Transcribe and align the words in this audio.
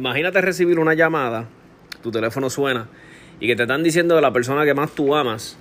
Imagínate 0.00 0.40
recibir 0.40 0.78
una 0.78 0.94
llamada, 0.94 1.44
tu 2.02 2.10
teléfono 2.10 2.48
suena 2.48 2.88
y 3.38 3.46
que 3.46 3.54
te 3.54 3.64
están 3.64 3.82
diciendo 3.82 4.14
de 4.14 4.22
la 4.22 4.32
persona 4.32 4.64
que 4.64 4.72
más 4.72 4.92
tú 4.92 5.14
amas, 5.14 5.58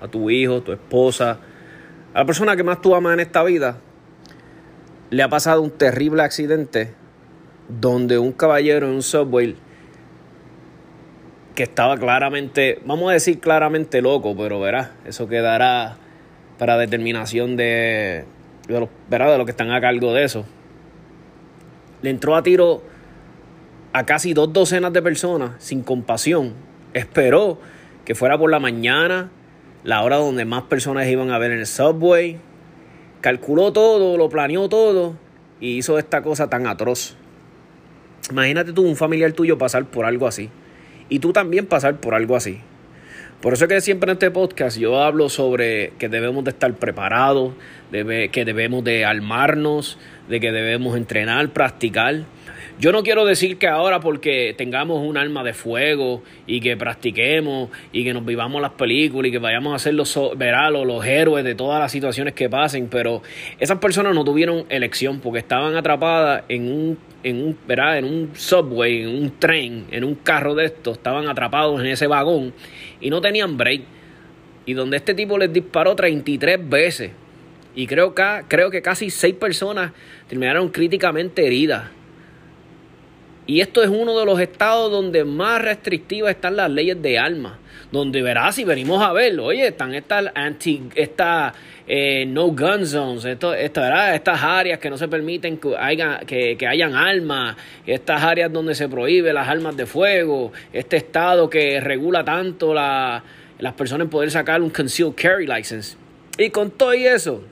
a 0.00 0.08
tu 0.08 0.30
hijo, 0.30 0.62
tu 0.62 0.72
esposa, 0.72 1.40
a 2.14 2.20
la 2.20 2.24
persona 2.24 2.56
que 2.56 2.64
más 2.64 2.80
tú 2.80 2.94
amas 2.94 3.12
en 3.12 3.20
esta 3.20 3.42
vida, 3.42 3.80
le 5.10 5.22
ha 5.22 5.28
pasado 5.28 5.60
un 5.60 5.70
terrible 5.72 6.22
accidente 6.22 6.94
donde 7.68 8.18
un 8.18 8.32
caballero 8.32 8.86
en 8.86 8.94
un 8.94 9.02
subway 9.02 9.56
que 11.54 11.64
estaba 11.64 11.98
claramente, 11.98 12.80
vamos 12.86 13.10
a 13.10 13.12
decir 13.12 13.40
claramente 13.40 14.00
loco, 14.00 14.34
pero 14.34 14.58
verás, 14.58 14.88
eso 15.04 15.28
quedará 15.28 15.98
para 16.58 16.78
determinación 16.78 17.58
de, 17.58 18.24
de, 18.68 18.74
de 19.10 19.36
los 19.36 19.44
que 19.44 19.50
están 19.50 19.70
a 19.70 19.82
cargo 19.82 20.14
de 20.14 20.24
eso. 20.24 20.46
Le 22.00 22.08
entró 22.08 22.34
a 22.34 22.42
tiro 22.42 22.90
a 23.92 24.06
casi 24.06 24.34
dos 24.34 24.52
docenas 24.52 24.92
de 24.92 25.02
personas 25.02 25.52
sin 25.58 25.82
compasión. 25.82 26.54
Esperó 26.94 27.58
que 28.04 28.14
fuera 28.14 28.38
por 28.38 28.50
la 28.50 28.58
mañana, 28.58 29.30
la 29.84 30.02
hora 30.02 30.16
donde 30.16 30.44
más 30.44 30.64
personas 30.64 31.06
iban 31.08 31.30
a 31.30 31.38
ver 31.38 31.52
en 31.52 31.58
el 31.60 31.66
subway. 31.66 32.38
Calculó 33.20 33.72
todo, 33.72 34.16
lo 34.16 34.28
planeó 34.28 34.68
todo 34.68 35.16
y 35.60 35.76
hizo 35.76 35.98
esta 35.98 36.22
cosa 36.22 36.48
tan 36.48 36.66
atroz. 36.66 37.16
Imagínate 38.30 38.72
tú 38.72 38.82
un 38.82 38.96
familiar 38.96 39.32
tuyo 39.32 39.58
pasar 39.58 39.84
por 39.84 40.04
algo 40.04 40.26
así. 40.26 40.50
Y 41.08 41.18
tú 41.18 41.32
también 41.32 41.66
pasar 41.66 41.96
por 41.96 42.14
algo 42.14 42.36
así. 42.36 42.60
Por 43.42 43.52
eso 43.52 43.64
es 43.64 43.68
que 43.68 43.80
siempre 43.80 44.10
en 44.10 44.14
este 44.14 44.30
podcast 44.30 44.78
yo 44.78 45.02
hablo 45.02 45.28
sobre 45.28 45.92
que 45.98 46.08
debemos 46.08 46.44
de 46.44 46.50
estar 46.50 46.72
preparados, 46.74 47.54
que 47.90 48.44
debemos 48.44 48.84
de 48.84 49.04
armarnos, 49.04 49.98
de 50.28 50.38
que 50.38 50.52
debemos 50.52 50.96
entrenar, 50.96 51.48
practicar. 51.48 52.22
Yo 52.78 52.90
no 52.90 53.02
quiero 53.02 53.24
decir 53.24 53.58
que 53.58 53.68
ahora 53.68 54.00
porque 54.00 54.54
tengamos 54.56 55.06
un 55.06 55.16
arma 55.16 55.44
de 55.44 55.52
fuego 55.52 56.22
y 56.46 56.60
que 56.60 56.76
practiquemos 56.76 57.68
y 57.92 58.02
que 58.02 58.14
nos 58.14 58.24
vivamos 58.24 58.60
las 58.60 58.72
películas 58.72 59.28
y 59.28 59.32
que 59.32 59.38
vayamos 59.38 59.74
a 59.74 59.78
ser 59.78 59.94
los, 59.94 60.18
veralos, 60.36 60.86
los 60.86 61.04
héroes 61.04 61.44
de 61.44 61.54
todas 61.54 61.78
las 61.78 61.92
situaciones 61.92 62.34
que 62.34 62.48
pasen, 62.48 62.88
pero 62.88 63.22
esas 63.60 63.78
personas 63.78 64.14
no 64.14 64.24
tuvieron 64.24 64.64
elección 64.68 65.20
porque 65.20 65.40
estaban 65.40 65.76
atrapadas 65.76 66.44
en 66.48 66.72
un, 66.72 66.98
en 67.22 67.44
un, 67.44 67.58
en 67.68 68.04
un 68.04 68.30
subway, 68.34 69.02
en 69.02 69.08
un 69.08 69.38
tren, 69.38 69.84
en 69.90 70.02
un 70.02 70.14
carro 70.16 70.54
de 70.54 70.64
estos, 70.64 70.96
estaban 70.96 71.28
atrapados 71.28 71.78
en 71.80 71.86
ese 71.86 72.06
vagón 72.06 72.52
y 73.00 73.10
no 73.10 73.20
tenían 73.20 73.56
break. 73.56 73.82
Y 74.64 74.74
donde 74.74 74.96
este 74.96 75.14
tipo 75.14 75.38
les 75.38 75.52
disparó 75.52 75.94
33 75.94 76.68
veces. 76.68 77.10
Y 77.74 77.86
creo 77.86 78.14
que, 78.14 78.22
creo 78.48 78.70
que 78.70 78.80
casi 78.80 79.10
6 79.10 79.34
personas 79.34 79.92
terminaron 80.28 80.68
críticamente 80.68 81.46
heridas. 81.46 81.90
Y 83.46 83.60
esto 83.60 83.82
es 83.82 83.88
uno 83.88 84.18
de 84.18 84.24
los 84.24 84.40
estados 84.40 84.90
donde 84.90 85.24
más 85.24 85.60
restrictivas 85.60 86.30
están 86.30 86.56
las 86.56 86.70
leyes 86.70 87.00
de 87.02 87.18
armas. 87.18 87.54
Donde 87.90 88.22
verás, 88.22 88.54
si 88.54 88.64
venimos 88.64 89.02
a 89.02 89.12
verlo, 89.12 89.44
oye, 89.44 89.66
están 89.66 89.94
estas 89.94 90.26
anti, 90.34 90.84
esta, 90.94 91.52
eh, 91.86 92.24
no 92.26 92.46
gun 92.46 92.86
zones, 92.86 93.24
esto, 93.26 93.52
estas 93.52 94.42
áreas 94.42 94.78
que 94.78 94.88
no 94.88 94.96
se 94.96 95.08
permiten 95.08 95.58
que, 95.58 95.76
haya, 95.76 96.20
que, 96.20 96.56
que 96.56 96.66
hayan 96.66 96.94
armas, 96.94 97.56
estas 97.86 98.22
áreas 98.22 98.50
donde 98.50 98.74
se 98.74 98.88
prohíbe 98.88 99.34
las 99.34 99.46
armas 99.46 99.76
de 99.76 99.84
fuego, 99.84 100.52
este 100.72 100.96
estado 100.96 101.50
que 101.50 101.80
regula 101.80 102.24
tanto 102.24 102.72
la, 102.72 103.22
las 103.58 103.74
personas 103.74 104.06
en 104.06 104.10
poder 104.10 104.30
sacar 104.30 104.62
un 104.62 104.70
concealed 104.70 105.14
carry 105.14 105.46
license. 105.46 105.96
Y 106.38 106.48
con 106.48 106.70
todo 106.70 106.92
eso, 106.92 107.42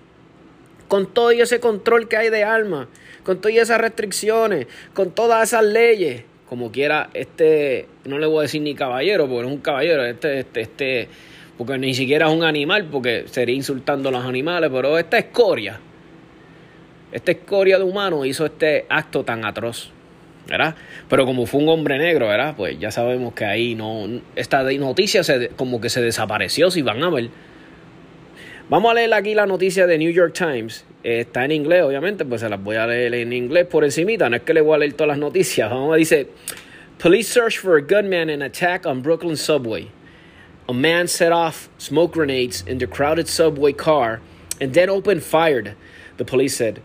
con 0.91 1.07
todo 1.07 1.31
ese 1.31 1.61
control 1.61 2.09
que 2.09 2.17
hay 2.17 2.31
de 2.31 2.43
armas, 2.43 2.89
con 3.23 3.41
todas 3.41 3.57
esas 3.59 3.81
restricciones, 3.81 4.67
con 4.93 5.13
todas 5.13 5.47
esas 5.47 5.63
leyes, 5.63 6.25
como 6.49 6.73
quiera, 6.73 7.11
este, 7.15 7.87
no 8.07 8.19
le 8.19 8.27
voy 8.27 8.41
a 8.41 8.43
decir 8.43 8.61
ni 8.61 8.75
caballero, 8.75 9.29
porque 9.29 9.47
es 9.47 9.55
un 9.55 9.61
caballero, 9.61 10.05
este, 10.05 10.41
este, 10.41 10.61
este, 10.63 11.09
porque 11.57 11.79
ni 11.79 11.95
siquiera 11.95 12.27
es 12.27 12.33
un 12.37 12.43
animal, 12.43 12.89
porque 12.91 13.27
sería 13.31 13.55
insultando 13.55 14.09
a 14.09 14.13
los 14.13 14.25
animales, 14.25 14.69
pero 14.75 14.99
esta 14.99 15.17
escoria, 15.17 15.79
esta 17.13 17.31
escoria 17.31 17.79
de 17.79 17.85
humano 17.85 18.25
hizo 18.25 18.45
este 18.45 18.87
acto 18.89 19.23
tan 19.23 19.45
atroz. 19.45 19.93
¿verdad? 20.49 20.75
Pero 21.09 21.25
como 21.25 21.47
fue 21.47 21.61
un 21.61 21.69
hombre 21.69 21.99
negro, 21.99 22.27
¿verdad? 22.27 22.55
Pues 22.57 22.77
ya 22.81 22.91
sabemos 22.91 23.33
que 23.35 23.45
ahí 23.45 23.77
no. 23.77 24.09
Esta 24.35 24.65
noticia 24.65 25.23
se, 25.23 25.51
como 25.51 25.81
que 25.81 25.89
se 25.89 26.03
desapareció, 26.03 26.73
si 26.73 26.83
van 26.83 27.01
a 27.05 27.11
ver. 27.11 27.31
Vamos 28.71 28.93
a 28.93 28.95
leer 28.95 29.13
aquí 29.15 29.35
la 29.35 29.47
noticia 29.47 29.89
de 29.89 29.99
New 29.99 30.13
York 30.13 30.33
Times. 30.33 30.85
está 31.03 31.45
en 31.45 31.51
inglés, 31.51 31.83
obviamente, 31.83 32.25
pues 32.25 32.41
se 32.41 32.49
las 32.49 32.63
voy 32.63 32.77
a 32.77 32.87
leer 32.87 33.15
en 33.15 33.33
inglés 33.33 33.67
por 33.67 33.83
encimita. 33.83 34.31
No 34.31 34.37
es 34.37 34.43
que 34.43 34.55
le 34.55 34.61
voy 34.61 34.77
a 34.77 34.79
leer 34.79 34.93
todas 34.93 35.09
las 35.09 35.19
noticias. 35.19 35.69
Vamos 35.69 35.97
dice, 35.97 36.29
Police 37.01 37.29
search 37.29 37.59
for 37.59 37.77
a 37.77 37.83
gunman 37.83 38.31
in 38.31 38.43
attack 38.43 38.87
on 38.87 39.03
Brooklyn 39.03 39.37
subway. 39.37 39.91
A 40.69 40.73
man 40.73 41.09
set 41.09 41.33
off 41.33 41.69
smoke 41.79 42.13
grenades 42.13 42.63
in 42.65 42.79
the 42.79 42.87
crowded 42.87 43.27
subway 43.27 43.73
car 43.73 44.21
and 44.61 44.73
then 44.73 44.89
opened 44.89 45.25
fire, 45.25 45.75
the 46.19 46.25
police 46.25 46.57
said. 46.57 46.81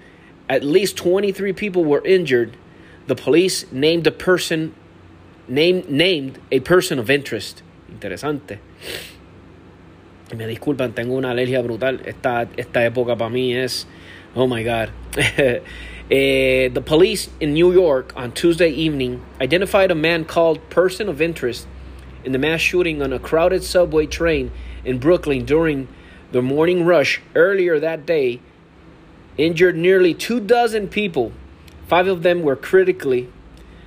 At 0.49 0.63
least 0.63 0.97
23 0.97 1.53
people 1.53 1.85
were 1.85 2.03
injured. 2.03 2.57
The 3.05 3.15
police 3.15 3.71
named 3.71 4.07
a 4.07 4.11
person 4.11 4.73
named 5.47 5.87
named 5.87 6.39
a 6.51 6.61
person 6.61 6.97
of 6.97 7.11
interest. 7.11 7.61
Interesante. 7.91 8.57
Me 10.33 10.47
disculpan, 10.47 10.93
tengo 10.95 11.15
una 11.15 11.31
alergia 11.31 11.61
brutal. 11.61 12.01
Esta, 12.03 12.47
esta 12.57 12.83
época 12.83 13.15
para 13.15 13.29
mí 13.29 13.55
es. 13.55 13.85
Oh 14.35 14.47
my 14.47 14.63
God. 14.63 14.89
uh, 15.15 15.59
the 16.09 16.83
police 16.83 17.29
in 17.39 17.53
New 17.53 17.71
York 17.71 18.11
on 18.15 18.31
Tuesday 18.31 18.69
evening 18.69 19.23
identified 19.39 19.91
a 19.91 19.95
man 19.95 20.25
called 20.25 20.67
Person 20.71 21.09
of 21.09 21.21
Interest 21.21 21.67
in 22.23 22.31
the 22.31 22.39
mass 22.39 22.59
shooting 22.59 23.03
on 23.03 23.13
a 23.13 23.19
crowded 23.19 23.63
subway 23.63 24.07
train 24.07 24.51
in 24.83 24.97
Brooklyn 24.97 25.45
during 25.45 25.87
the 26.31 26.41
morning 26.41 26.85
rush 26.85 27.21
earlier 27.35 27.79
that 27.79 28.07
day. 28.07 28.41
Injured 29.37 29.77
nearly 29.77 30.15
two 30.15 30.39
dozen 30.39 30.87
people. 30.87 31.33
Five 31.87 32.07
of 32.07 32.23
them 32.23 32.41
were 32.41 32.55
critically. 32.55 33.29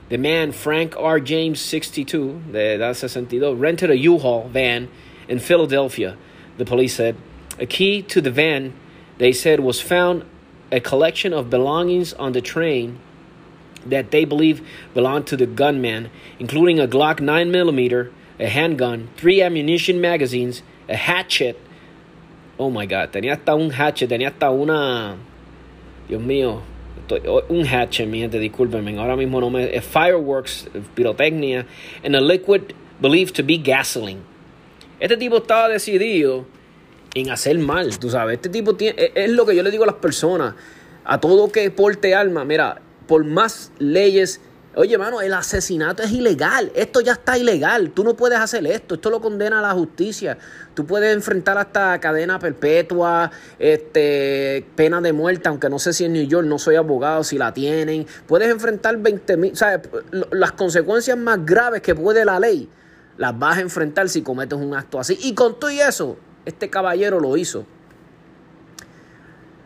The 0.09 0.19
man, 0.19 0.53
Frank 0.53 0.95
R. 0.97 1.19
James, 1.19 1.61
62, 1.61 2.43
de 2.53 2.75
edad 2.77 2.97
62, 2.97 3.55
rented 3.55 3.91
a 3.91 3.97
U-Haul 3.97 4.49
van 4.49 4.89
in 5.29 5.41
Philadelphia 5.41 6.17
the 6.59 6.65
police 6.65 6.95
said. 6.95 7.17
A 7.59 7.67
key 7.67 8.03
to 8.03 8.21
the 8.21 8.31
van, 8.31 8.75
they 9.17 9.33
said, 9.33 9.61
was 9.61 9.81
found 9.81 10.25
a 10.71 10.81
collection 10.81 11.33
of 11.33 11.49
belongings 11.49 12.13
on 12.13 12.33
the 12.33 12.43
train 12.43 12.99
that 13.87 14.11
they 14.11 14.25
believe 14.25 14.67
belonged 14.95 15.27
to 15.29 15.37
the 15.37 15.47
gunman, 15.47 16.11
including 16.39 16.79
a 16.79 16.87
Glock 16.87 17.21
9mm, 17.21 18.11
a 18.39 18.49
handgun, 18.49 19.09
three 19.17 19.43
ammunition 19.43 20.01
magazines, 20.01 20.63
a 20.89 20.97
hatchet. 20.97 21.59
Oh 22.59 22.71
my 22.71 22.87
god, 22.87 23.13
tenía 23.13 23.33
hasta 23.33 23.55
un 23.55 23.71
hatchet, 23.71 24.11
tenía 24.11 24.29
hasta 24.29 24.51
una. 24.51 25.17
Dios 26.09 26.23
mío, 26.23 26.63
oh, 27.11 27.43
un 27.49 27.65
hatchet, 27.65 28.07
mi 28.07 28.21
gente, 28.21 28.39
discúlpenme, 28.39 28.99
ahora 28.99 29.17
mismo 29.17 29.41
no 29.41 29.51
me. 29.51 29.81
Fireworks, 29.81 30.67
pirotecnia, 30.95 31.67
and 32.03 32.15
a 32.15 32.21
liquid 32.21 32.75
believed 33.01 33.35
to 33.37 33.43
be 33.43 33.59
gasoline. 33.59 34.25
Este 35.01 35.17
tipo 35.17 35.39
estaba 35.39 35.69
decidido 35.69 36.47
en 37.15 37.31
hacer 37.31 37.59
mal, 37.59 37.99
tú 37.99 38.11
sabes. 38.11 38.37
Este 38.37 38.49
tipo 38.49 38.75
tiene, 38.75 39.13
es 39.15 39.31
lo 39.31 39.47
que 39.47 39.55
yo 39.55 39.63
le 39.63 39.71
digo 39.71 39.85
a 39.85 39.87
las 39.87 39.97
personas, 39.97 40.55
a 41.05 41.21
todo 41.21 41.51
que 41.51 41.71
porte 41.71 42.15
alma, 42.15 42.45
mira, 42.45 42.81
por 43.07 43.25
más 43.25 43.73
leyes 43.79 44.41
Oye, 44.79 44.97
mano, 44.97 45.21
el 45.21 45.35
asesinato 45.35 46.05
es 46.05 46.13
ilegal. 46.13 46.71
Esto 46.73 47.01
ya 47.01 47.11
está 47.11 47.37
ilegal. 47.37 47.91
Tú 47.91 48.05
no 48.05 48.15
puedes 48.15 48.39
hacer 48.39 48.65
esto. 48.65 48.95
Esto 48.95 49.11
lo 49.11 49.21
condena 49.21 49.61
la 49.61 49.73
justicia. 49.73 50.39
Tú 50.75 50.87
puedes 50.87 51.13
enfrentar 51.13 51.59
hasta 51.59 51.99
cadena 51.99 52.39
perpetua, 52.39 53.29
este, 53.59 54.65
pena 54.77 55.01
de 55.01 55.13
muerte, 55.13 55.49
aunque 55.49 55.69
no 55.69 55.81
sé 55.81 55.93
si 55.93 56.05
en 56.05 56.13
New 56.13 56.29
York 56.29 56.47
no 56.47 56.61
soy 56.61 56.77
abogado, 56.77 57.25
si 57.25 57.39
la 57.39 57.53
tienen. 57.53 58.07
Puedes 58.29 58.51
enfrentar 58.51 58.97
20 58.99 59.37
mil, 59.37 59.57
¿sabes? 59.57 59.81
Las 60.31 60.53
consecuencias 60.53 61.19
más 61.19 61.45
graves 61.45 61.83
que 61.83 61.97
puede 61.97 62.25
la 62.25 62.39
ley, 62.39 62.69
las 63.19 63.39
vas 63.39 63.59
a 63.59 63.61
enfrentar 63.61 64.09
si 64.09 64.23
cometes 64.23 64.59
un 64.59 64.75
acto 64.75 64.99
así. 64.99 65.19
Y 65.21 65.35
con 65.35 65.61
todo 65.61 65.71
y 65.71 65.81
eso, 65.81 66.17
este 66.47 66.71
caballero 66.71 67.21
lo 67.21 67.37
hizo. 67.37 67.67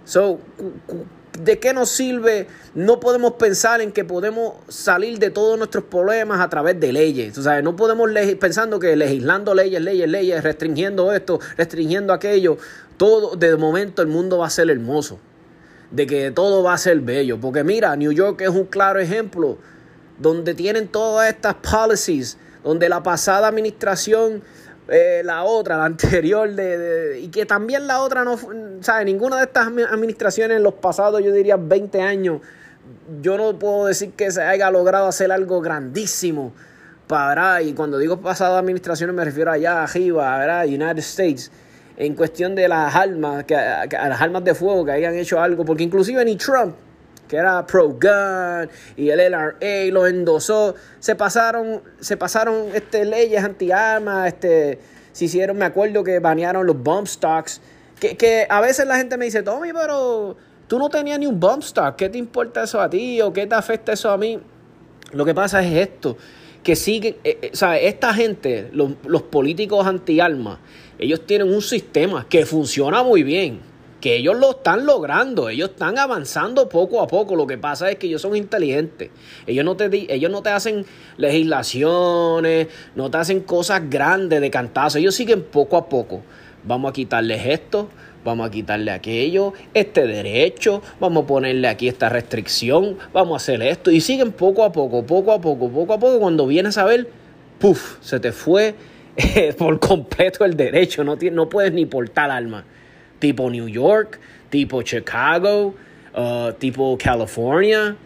So, 0.05 0.41
¿De 1.39 1.59
qué 1.59 1.73
nos 1.73 1.89
sirve? 1.89 2.47
No 2.75 3.01
podemos 3.01 3.33
pensar 3.35 3.81
en 3.81 3.91
que 3.91 4.05
podemos 4.05 4.55
salir 4.69 5.19
de 5.19 5.31
todos 5.31 5.57
nuestros 5.57 5.85
problemas 5.85 6.41
a 6.41 6.51
través 6.51 6.79
de 6.79 6.93
leyes. 6.93 7.39
No 7.63 7.75
podemos 7.75 8.11
pensando 8.39 8.79
que 8.79 8.95
legislando 8.97 9.55
leyes, 9.55 9.81
leyes, 9.81 10.09
leyes, 10.09 10.43
restringiendo 10.43 11.11
esto, 11.13 11.41
restringiendo 11.57 12.13
aquello, 12.13 12.59
todo 12.99 13.35
de 13.37 13.57
momento 13.57 14.03
el 14.03 14.09
mundo 14.09 14.39
va 14.39 14.49
a 14.49 14.51
ser 14.51 14.69
hermoso. 14.69 15.19
De 15.91 16.07
que 16.07 16.31
todo 16.33 16.63
va 16.63 16.75
a 16.75 16.79
ser 16.79 17.01
bello. 17.01 17.41
Porque 17.41 17.65
mira, 17.65 17.97
New 17.97 18.13
York 18.13 18.43
es 18.43 18.51
un 18.51 18.67
claro 18.67 19.01
ejemplo 19.01 19.57
donde 20.19 20.53
tienen 20.55 20.89
todas 20.89 21.31
estas 21.31 21.55
policies, 21.55 22.37
donde 22.63 22.89
la 22.89 23.03
pasada 23.03 23.49
administración 23.49 24.43
eh, 24.89 25.23
la 25.25 25.45
otra, 25.45 25.77
la 25.77 25.85
anterior, 25.87 26.51
de, 26.51 27.21
y 27.21 27.29
que 27.29 27.47
también 27.47 27.87
la 27.87 28.01
otra 28.01 28.25
no, 28.25 28.37
¿sabes? 28.81 29.07
Ninguna 29.07 29.37
de 29.37 29.45
estas 29.45 29.69
administraciones 29.69 30.57
en 30.57 30.63
los 30.63 30.75
pasados, 30.75 31.23
yo 31.23 31.33
diría 31.33 31.57
20 31.57 32.01
años, 32.03 32.41
yo 33.21 33.37
no 33.37 33.59
puedo 33.59 33.87
decir 33.87 34.13
que 34.13 34.31
se 34.31 34.43
haya 34.43 34.71
logrado 34.71 35.07
hacer 35.07 35.31
algo 35.31 35.61
grandísimo 35.61 36.53
para, 37.07 37.63
y 37.63 37.75
cuando 37.75 37.99
digo 37.99 38.21
pasadas 38.21 38.59
administraciones 38.59 39.15
me 39.15 39.25
refiero 39.25 39.53
allá 39.53 39.83
arriba, 39.83 40.39
¿verdad? 40.39 40.67
United 40.67 40.99
States, 40.99 41.53
en 41.97 42.15
cuestión 42.15 42.55
de 42.55 42.69
las 42.69 42.95
armas, 42.95 43.45
que, 43.45 43.55
a 43.55 43.87
las 43.87 44.21
armas 44.21 44.45
de 44.45 44.55
fuego 44.55 44.85
que 44.85 44.93
hayan 44.93 45.15
hecho 45.15 45.41
algo, 45.41 45.65
porque 45.65 45.85
inclusive 45.85 46.25
ni 46.25 46.37
Trump, 46.37 46.75
que 47.33 47.39
era 47.39 47.65
pro-gun, 47.65 48.69
y 48.95 49.09
el 49.09 49.19
LRA 49.19 49.91
lo 49.91 50.07
endosó. 50.07 50.75
Se 51.01 51.15
pasaron, 51.15 51.81
se 51.99 52.19
pasaron 52.19 52.67
este, 52.75 53.07
leyes 53.07 53.43
anti-armas, 53.43 54.29
este, 54.29 54.79
se 55.13 55.25
hicieron, 55.25 55.57
me 55.57 55.65
acuerdo 55.65 56.05
que 56.05 56.19
banearon 56.19 56.67
los 56.67 56.77
bump 56.77 57.07
stocks, 57.07 57.63
que, 57.99 58.19
que 58.19 58.47
a 58.47 58.61
veces 58.61 58.87
la 58.87 58.99
gente 58.99 59.17
me 59.17 59.25
dice, 59.25 59.43
Tommy, 59.43 59.73
pero 59.73 60.37
tú 60.67 60.79
no 60.79 60.91
tenías 60.91 61.19
ni 61.19 61.25
un 61.25 61.41
bump 61.41 61.63
stock, 61.63 61.97
¿qué 61.97 62.11
te 62.11 62.19
importa 62.19 62.65
eso 62.65 62.79
a 62.79 62.91
ti 62.91 63.19
o 63.23 63.33
qué 63.33 63.47
te 63.47 63.55
afecta 63.55 63.95
eso 63.95 64.11
a 64.11 64.19
mí? 64.19 64.39
Lo 65.13 65.25
que 65.25 65.33
pasa 65.33 65.63
es 65.63 65.73
esto, 65.73 66.19
que 66.63 66.77
siguen, 66.77 67.17
eh, 67.25 67.39
eh, 67.41 67.51
sea, 67.55 67.79
esta 67.79 68.13
gente, 68.13 68.69
los, 68.75 68.91
los 69.07 69.23
políticos 69.23 69.87
anti-armas, 69.87 70.59
ellos 70.99 71.27
tienen 71.27 71.51
un 71.51 71.63
sistema 71.63 72.27
que 72.29 72.45
funciona 72.45 73.03
muy 73.03 73.23
bien 73.23 73.72
que 74.03 74.17
ellos 74.17 74.37
lo 74.37 74.51
están 74.51 74.85
logrando, 74.85 75.49
ellos 75.49 75.71
están 75.71 75.97
avanzando 75.97 76.69
poco 76.69 77.01
a 77.01 77.07
poco. 77.07 77.37
Lo 77.37 77.47
que 77.47 77.57
pasa 77.57 77.89
es 77.89 77.99
que 77.99 78.09
ellos 78.09 78.21
son 78.21 78.35
inteligentes. 78.35 79.11
Ellos 79.47 79.65
no 79.65 79.77
te, 79.77 80.13
ellos 80.13 80.31
no 80.31 80.43
te 80.43 80.51
hacen 80.51 80.85
legislaciones, 81.17 82.67
no 82.97 83.11
te 83.13 83.19
hacen 83.19 83.41
cosas 83.43 83.89
grandes 83.89 84.41
de 84.41 84.51
cantazo. 84.51 84.99
Ellos 84.99 85.15
siguen 85.15 85.45
poco 85.45 85.77
a 85.77 85.89
poco. 85.89 86.23
Vamos 86.65 86.91
a 86.91 86.93
quitarles 86.93 87.47
esto, 87.47 87.89
vamos 88.25 88.49
a 88.49 88.51
quitarle 88.51 88.91
aquello, 88.91 89.53
este 89.73 90.05
derecho, 90.05 90.83
vamos 90.99 91.23
a 91.23 91.27
ponerle 91.29 91.69
aquí 91.69 91.87
esta 91.87 92.09
restricción, 92.09 92.99
vamos 93.13 93.35
a 93.35 93.37
hacer 93.37 93.63
esto. 93.63 93.93
Y 93.93 94.01
siguen 94.01 94.33
poco 94.33 94.65
a 94.65 94.73
poco, 94.73 95.07
poco 95.07 95.31
a 95.31 95.41
poco, 95.41 95.71
poco 95.71 95.93
a 95.93 95.99
poco. 96.01 96.19
Cuando 96.19 96.49
vienes 96.49 96.77
a 96.77 96.85
ver, 96.85 97.09
puff, 97.61 97.99
se 98.01 98.19
te 98.19 98.33
fue 98.33 98.75
por 99.59 99.79
completo 99.79 100.45
el 100.45 100.57
derecho. 100.57 101.05
No, 101.05 101.17
no 101.31 101.49
puedes 101.49 101.73
ni 101.73 101.87
portar 101.87 102.33
alma 102.33 102.65
tipo 103.23 103.49
New 103.49 103.69
York, 103.69 104.19
tipo 104.51 104.83
Chicago, 104.83 105.75
uh, 106.13 106.53
tipo 106.59 106.99
California. 106.99 107.97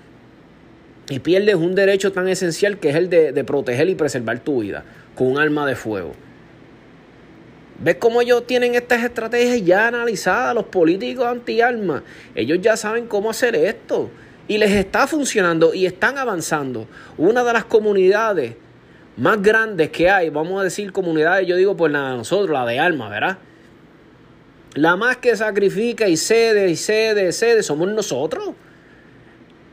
Y 1.09 1.21
pierdes 1.21 1.55
un 1.55 1.75
derecho 1.75 2.13
tan 2.13 2.29
esencial 2.29 2.79
que 2.79 2.91
es 2.91 2.97
el 2.97 3.09
de, 3.09 3.45
proteger 3.45 3.89
y 3.89 3.95
preservar 3.95 4.41
tu 4.41 4.61
vida 4.61 4.85
con 5.15 5.29
un 5.29 5.39
arma 5.39 5.67
de 5.67 5.75
fuego. 5.75 6.13
¿Ves 7.79 7.97
cómo 7.97 8.21
ellos 8.21 8.47
tienen 8.47 8.75
estas 8.75 9.05
estrategias 9.05 9.65
ya 9.65 9.89
analizadas, 9.89 10.55
los 10.55 10.65
políticos 10.65 11.27
anti-armas? 11.27 12.03
Ellos 12.35 12.59
ya 12.61 12.77
saben 12.77 13.07
cómo 13.07 13.31
hacer 13.31 13.55
esto. 13.55 14.11
Y 14.49 14.59
les 14.59 14.73
está 14.73 15.07
funcionando 15.07 15.73
y 15.73 15.87
están 15.87 16.19
avanzando. 16.19 16.87
Una 17.17 17.43
de 17.43 17.53
las 17.55 17.65
comunidades 17.65 18.55
más 19.17 19.41
grandes 19.41 19.89
que 19.91 20.11
hay, 20.11 20.29
vamos 20.29 20.61
a 20.61 20.65
decir 20.65 20.93
comunidades, 20.93 21.47
yo 21.47 21.57
digo 21.57 21.75
por 21.77 21.91
la 21.91 22.11
de 22.11 22.17
nosotros, 22.19 22.51
la 22.51 22.67
de 22.67 22.79
armas, 22.79 23.11
¿verdad? 23.11 23.39
La 24.77 24.95
más 24.95 25.17
que 25.17 25.35
sacrifica 25.35 26.07
y 26.07 26.19
cede 26.19 26.69
y 26.69 26.77
cede, 26.77 27.33
cede, 27.33 27.63
somos 27.63 27.89
nosotros. 27.89 28.51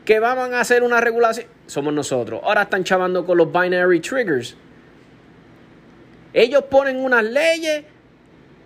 Que 0.06 0.18
van 0.18 0.54
a 0.54 0.60
hacer 0.60 0.82
una 0.82 0.98
regulación, 0.98 1.46
somos 1.66 1.92
nosotros. 1.92 2.40
Ahora 2.42 2.62
están 2.62 2.84
chavando 2.84 3.26
con 3.26 3.36
los 3.36 3.52
binary 3.52 4.00
triggers. 4.00 4.56
Ellos 6.32 6.64
ponen 6.70 7.04
unas 7.04 7.22
leyes 7.22 7.84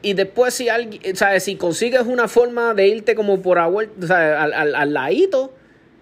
y 0.00 0.14
después 0.14 0.54
si 0.54 0.68
alguien, 0.68 1.02
si 1.40 1.56
consigues 1.56 2.02
una 2.02 2.28
forma 2.28 2.72
de 2.72 2.86
irte 2.86 3.16
como 3.16 3.42
por 3.42 3.58
al, 3.58 3.90
al, 4.08 4.74
al 4.76 4.92
ladito, 4.92 5.52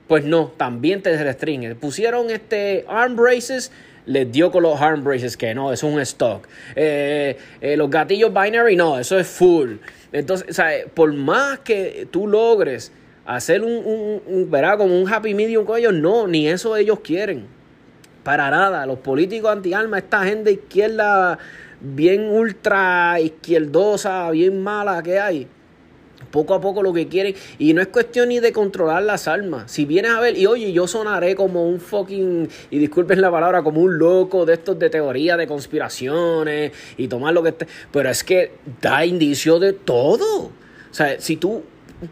pues 0.06 0.24
no, 0.24 0.52
también 0.58 1.00
te 1.00 1.16
restringen. 1.16 1.76
Pusieron 1.76 2.30
este 2.30 2.84
arm 2.88 3.16
braces 3.16 3.72
les 4.06 4.30
dio 4.30 4.50
con 4.50 4.62
los 4.62 4.80
arm 4.80 5.04
braces 5.04 5.36
que 5.36 5.54
no, 5.54 5.72
eso 5.72 5.88
es 5.88 5.94
un 5.94 6.00
stock. 6.00 6.48
Eh, 6.74 7.36
eh, 7.60 7.76
los 7.76 7.90
gatillos 7.90 8.32
binary, 8.32 8.76
no, 8.76 8.98
eso 8.98 9.18
es 9.18 9.26
full. 9.26 9.76
Entonces, 10.18 10.48
o 10.50 10.52
sea, 10.52 10.70
por 10.94 11.12
más 11.12 11.60
que 11.60 12.08
tú 12.10 12.26
logres 12.26 12.92
hacer 13.24 13.62
un, 13.62 13.72
un, 13.72 14.22
un 14.26 14.50
¿verdad? 14.50 14.78
Como 14.78 15.00
un 15.00 15.12
happy 15.12 15.34
medium 15.34 15.64
con 15.64 15.78
ellos, 15.78 15.94
no, 15.94 16.26
ni 16.26 16.48
eso 16.48 16.76
ellos 16.76 17.00
quieren. 17.00 17.46
Para 18.22 18.50
nada. 18.50 18.86
Los 18.86 18.98
políticos 18.98 19.50
anti-alma, 19.50 19.98
esta 19.98 20.24
gente 20.24 20.52
izquierda 20.52 21.38
bien 21.80 22.28
ultra 22.30 23.20
izquierdosa, 23.20 24.30
bien 24.30 24.62
mala 24.62 25.02
que 25.02 25.18
hay 25.18 25.46
poco 26.30 26.54
a 26.54 26.60
poco 26.60 26.82
lo 26.82 26.92
que 26.92 27.08
quieren. 27.08 27.34
Y 27.58 27.74
no 27.74 27.82
es 27.82 27.88
cuestión 27.88 28.28
ni 28.28 28.40
de 28.40 28.52
controlar 28.52 29.02
las 29.02 29.28
almas. 29.28 29.70
Si 29.70 29.84
vienes 29.84 30.12
a 30.12 30.20
ver, 30.20 30.36
y 30.36 30.46
oye, 30.46 30.72
yo 30.72 30.86
sonaré 30.86 31.34
como 31.34 31.68
un 31.68 31.80
fucking, 31.80 32.48
y 32.70 32.78
disculpen 32.78 33.20
la 33.20 33.30
palabra, 33.30 33.62
como 33.62 33.80
un 33.80 33.98
loco 33.98 34.44
de 34.44 34.54
estos 34.54 34.78
de 34.78 34.90
teoría 34.90 35.36
de 35.36 35.46
conspiraciones 35.46 36.72
y 36.96 37.08
tomar 37.08 37.34
lo 37.34 37.42
que 37.42 37.50
esté. 37.50 37.66
Pero 37.92 38.10
es 38.10 38.24
que 38.24 38.52
da 38.80 39.04
indicio 39.04 39.58
de 39.58 39.72
todo. 39.72 40.44
O 40.44 40.94
sea, 40.94 41.20
si 41.20 41.36
tú 41.36 41.62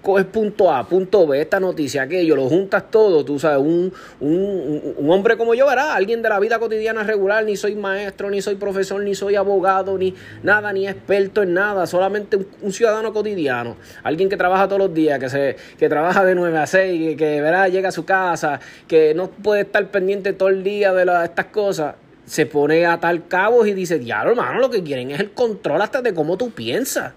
coges 0.00 0.24
punto 0.24 0.72
A, 0.72 0.86
punto 0.88 1.26
B, 1.26 1.40
esta 1.40 1.60
noticia, 1.60 2.02
aquello, 2.02 2.36
lo 2.36 2.48
juntas 2.48 2.90
todo, 2.90 3.24
tú 3.24 3.38
sabes, 3.38 3.58
un, 3.58 3.92
un, 4.20 4.94
un, 4.96 5.10
hombre 5.10 5.36
como 5.36 5.54
yo, 5.54 5.66
¿verdad? 5.66 5.92
Alguien 5.92 6.22
de 6.22 6.30
la 6.30 6.40
vida 6.40 6.58
cotidiana 6.58 7.02
regular, 7.02 7.44
ni 7.44 7.56
soy 7.56 7.74
maestro, 7.74 8.30
ni 8.30 8.40
soy 8.40 8.54
profesor, 8.54 9.02
ni 9.02 9.14
soy 9.14 9.36
abogado, 9.36 9.98
ni 9.98 10.14
nada, 10.42 10.72
ni 10.72 10.88
experto 10.88 11.42
en 11.42 11.52
nada, 11.52 11.86
solamente 11.86 12.38
un, 12.62 12.72
ciudadano 12.72 13.12
cotidiano, 13.12 13.76
alguien 14.02 14.28
que 14.30 14.38
trabaja 14.38 14.66
todos 14.66 14.80
los 14.80 14.94
días, 14.94 15.18
que 15.18 15.28
se 15.28 15.56
que 15.78 15.88
trabaja 15.88 16.24
de 16.24 16.34
9 16.34 16.58
a 16.58 16.66
6, 16.66 17.16
que, 17.16 17.40
¿verdad? 17.42 17.68
llega 17.70 17.90
a 17.90 17.92
su 17.92 18.06
casa, 18.06 18.60
que 18.88 19.14
no 19.14 19.28
puede 19.30 19.62
estar 19.62 19.86
pendiente 19.90 20.32
todo 20.32 20.48
el 20.48 20.64
día 20.64 20.92
de 20.92 21.04
estas 21.24 21.46
cosas. 21.46 21.96
Se 22.24 22.46
pone 22.46 22.86
a 22.86 22.98
tal 23.00 23.28
cabo 23.28 23.66
y 23.66 23.74
dice, 23.74 23.98
diablo, 23.98 24.30
hermano, 24.30 24.58
lo 24.58 24.70
que 24.70 24.82
quieren 24.82 25.10
es 25.10 25.20
el 25.20 25.32
control 25.32 25.82
hasta 25.82 26.00
de 26.00 26.14
cómo 26.14 26.38
tú 26.38 26.52
piensas. 26.52 27.12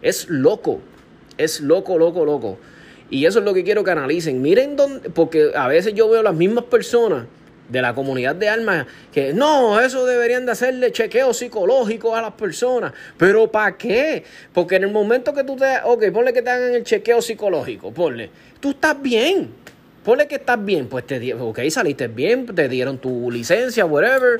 Es 0.00 0.26
loco. 0.30 0.80
Es 1.38 1.60
loco, 1.60 1.98
loco, 1.98 2.24
loco. 2.24 2.58
Y 3.10 3.26
eso 3.26 3.38
es 3.38 3.44
lo 3.44 3.54
que 3.54 3.64
quiero 3.64 3.84
que 3.84 3.90
analicen. 3.90 4.40
Miren 4.42 4.76
dónde, 4.76 5.10
porque 5.10 5.52
a 5.54 5.68
veces 5.68 5.94
yo 5.94 6.08
veo 6.08 6.22
las 6.22 6.34
mismas 6.34 6.64
personas 6.64 7.26
de 7.68 7.80
la 7.80 7.94
comunidad 7.94 8.34
de 8.34 8.48
almas 8.48 8.86
que 9.12 9.32
no, 9.32 9.80
eso 9.80 10.04
deberían 10.04 10.44
de 10.44 10.52
hacerle 10.52 10.92
chequeo 10.92 11.32
psicológico 11.32 12.14
a 12.14 12.22
las 12.22 12.32
personas. 12.32 12.92
Pero 13.16 13.50
¿para 13.50 13.76
qué? 13.76 14.24
Porque 14.52 14.76
en 14.76 14.84
el 14.84 14.90
momento 14.90 15.32
que 15.32 15.44
tú 15.44 15.56
te, 15.56 15.78
ok, 15.84 16.04
ponle 16.12 16.32
que 16.32 16.42
te 16.42 16.50
hagan 16.50 16.74
el 16.74 16.84
chequeo 16.84 17.22
psicológico, 17.22 17.92
ponle, 17.92 18.30
tú 18.60 18.70
estás 18.70 19.00
bien. 19.00 19.64
Ponle 20.04 20.28
que 20.28 20.34
estás 20.34 20.62
bien, 20.62 20.86
pues 20.86 21.06
te 21.06 21.32
ok, 21.32 21.60
saliste 21.70 22.08
bien, 22.08 22.44
te 22.44 22.68
dieron 22.68 22.98
tu 22.98 23.30
licencia, 23.30 23.86
whatever 23.86 24.38